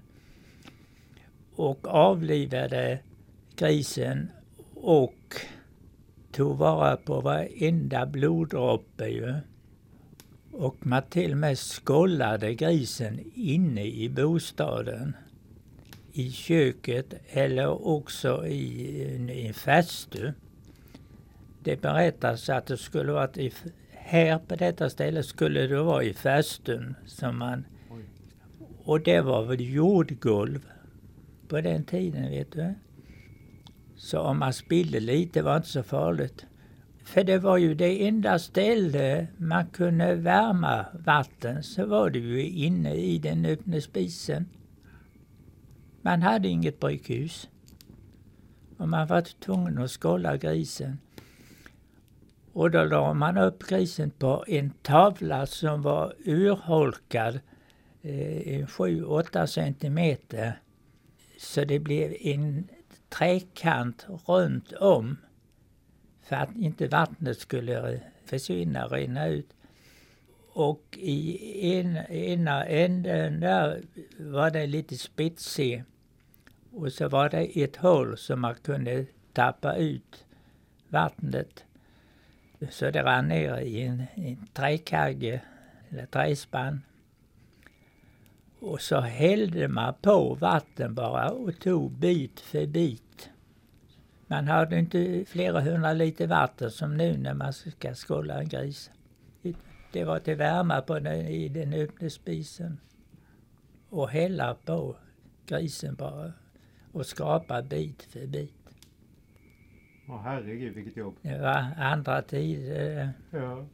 Och 1.54 1.88
avlivade 1.88 2.98
grisen 3.56 4.30
och 4.74 5.36
tog 6.32 6.56
vara 6.56 6.96
på 6.96 7.20
varenda 7.20 8.06
bloddroppe 8.06 9.06
ju. 9.06 9.34
Och 10.56 10.86
man 10.86 11.02
till 11.10 11.32
och 11.32 11.38
med 11.38 11.58
skållade 11.58 12.54
grisen 12.54 13.20
inne 13.34 13.84
i 13.84 14.08
bostaden. 14.08 15.16
I 16.12 16.30
köket 16.30 17.14
eller 17.28 17.86
också 17.86 18.46
i 18.46 19.14
en, 19.14 19.30
i 19.30 19.52
en. 19.52 20.32
Det 21.62 21.80
berättas 21.80 22.48
att 22.48 22.66
det 22.66 22.76
skulle 22.76 23.12
varit 23.12 23.38
i, 23.38 23.52
här 23.90 24.38
på 24.38 24.56
detta 24.56 24.90
ställe 24.90 25.22
skulle 25.22 25.66
det 25.66 25.82
vara 25.82 26.02
i 26.02 26.14
fästun. 26.14 26.94
som 27.06 27.38
man 27.38 27.64
och 28.84 29.00
det 29.00 29.20
var 29.20 29.44
väl 29.44 29.60
jordgolv 29.60 30.68
på 31.48 31.60
den 31.60 31.84
tiden 31.84 32.30
vet 32.30 32.52
du. 32.52 32.74
Så 33.96 34.20
om 34.20 34.38
man 34.38 34.52
spillde 34.52 35.00
lite 35.00 35.42
var 35.42 35.56
inte 35.56 35.68
så 35.68 35.82
farligt. 35.82 36.46
För 37.04 37.24
det 37.24 37.38
var 37.38 37.56
ju 37.56 37.74
det 37.74 38.06
enda 38.08 38.38
ställe 38.38 39.26
man 39.36 39.66
kunde 39.66 40.14
värma 40.14 40.86
vatten 41.04 41.62
så 41.62 41.86
var 41.86 42.10
det 42.10 42.18
ju 42.18 42.48
inne 42.48 42.94
i 42.94 43.18
den 43.18 43.44
öppna 43.44 43.80
spisen. 43.80 44.48
Man 46.02 46.22
hade 46.22 46.48
inget 46.48 46.80
brygghus. 46.80 47.48
Och 48.76 48.88
man 48.88 49.06
var 49.06 49.22
tvungen 49.22 49.78
att 49.78 49.90
skålla 49.90 50.36
grisen. 50.36 50.98
Och 52.52 52.70
då 52.70 52.84
la 52.84 53.14
man 53.14 53.38
upp 53.38 53.62
grisen 53.68 54.10
på 54.10 54.44
en 54.48 54.70
tavla 54.70 55.46
som 55.46 55.82
var 55.82 56.14
urholkad 56.24 57.40
eh, 58.02 58.66
7-8 58.66 59.46
centimeter. 59.46 60.60
Så 61.38 61.64
det 61.64 61.78
blev 61.78 62.14
en 62.20 62.68
träkant 63.08 64.06
runt 64.26 64.72
om 64.72 65.16
för 66.24 66.36
att 66.36 66.56
inte 66.56 66.88
vattnet 66.88 67.38
skulle 67.38 68.00
försvinna, 68.24 68.86
rinna 68.86 69.26
ut. 69.26 69.54
Och 70.52 70.98
i 71.00 71.76
en, 71.76 71.96
ena 71.96 72.64
änden 72.64 73.40
där 73.40 73.82
var 74.18 74.50
det 74.50 74.66
lite 74.66 74.96
spetsig 74.96 75.84
och 76.72 76.92
så 76.92 77.08
var 77.08 77.28
det 77.28 77.62
ett 77.62 77.76
hål 77.76 78.18
som 78.18 78.40
man 78.40 78.54
kunde 78.54 79.06
tappa 79.32 79.76
ut 79.76 80.24
vattnet. 80.88 81.64
Så 82.70 82.90
det 82.90 83.02
rann 83.02 83.28
ner 83.28 83.58
i 83.58 83.82
en, 83.82 84.02
en 84.14 84.46
träkagge 84.52 85.40
eller 85.90 86.06
träspann. 86.06 86.82
Och 88.60 88.80
så 88.80 89.00
hällde 89.00 89.68
man 89.68 89.94
på 90.02 90.34
vatten 90.34 90.94
bara 90.94 91.30
och 91.30 91.60
tog 91.60 91.90
bit 91.92 92.40
för 92.40 92.66
bit. 92.66 93.30
Man 94.26 94.48
hade 94.48 94.78
inte 94.78 95.24
flera 95.26 95.60
hundra 95.60 95.92
liter 95.92 96.26
vatten 96.26 96.70
som 96.70 96.96
nu 96.96 97.16
när 97.16 97.34
man 97.34 97.52
ska 97.52 97.94
skålla 97.94 98.40
en 98.40 98.48
gris. 98.48 98.90
Det 99.92 100.04
var 100.04 100.18
till 100.18 100.36
värma 100.36 100.80
på 100.80 100.98
den, 100.98 101.26
i 101.26 101.48
den 101.48 101.72
öppna 101.72 102.10
spisen. 102.10 102.80
Och 103.88 104.08
hälla 104.08 104.56
på 104.64 104.96
grisen 105.46 105.94
bara. 105.94 106.32
Och 106.92 107.06
skrapa 107.06 107.62
bit 107.62 108.02
för 108.02 108.26
bit. 108.26 108.54
Åh 110.08 110.22
herregud 110.22 110.74
vilket 110.74 110.96
jobb. 110.96 111.14
Det 111.22 111.38
var 111.38 111.66
andra 111.78 112.22
tider. 112.22 113.10
Ja. 113.30 113.64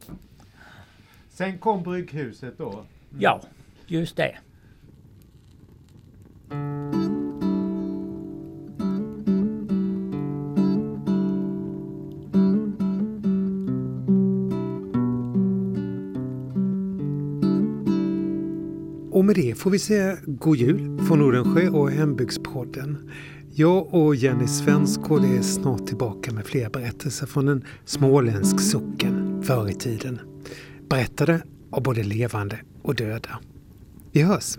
Sen 1.29 1.57
kom 1.57 1.83
brygghuset 1.83 2.57
då. 2.57 2.85
Ja, 3.19 3.41
just 3.87 4.15
det. 4.17 4.37
Med 19.37 19.45
det 19.45 19.55
får 19.55 19.71
vi 19.71 19.79
säga 19.79 20.17
god 20.25 20.57
jul 20.57 20.99
från 21.07 21.19
Nordensjö 21.19 21.69
och 21.69 21.91
Hembygdspodden. 21.91 23.09
Jag 23.53 23.93
och 23.93 24.15
Jenny 24.15 24.47
Svenskål 24.47 25.25
är 25.25 25.41
snart 25.41 25.87
tillbaka 25.87 26.31
med 26.31 26.45
fler 26.45 26.69
berättelser 26.69 27.25
från 27.25 27.47
en 27.47 27.65
småländsk 27.85 28.59
socken 28.59 29.43
förr 29.43 29.69
i 29.69 29.73
tiden. 29.73 30.19
Berättade 30.89 31.41
av 31.71 31.83
både 31.83 32.03
levande 32.03 32.59
och 32.81 32.95
döda. 32.95 33.39
Vi 34.11 34.21
hörs! 34.21 34.57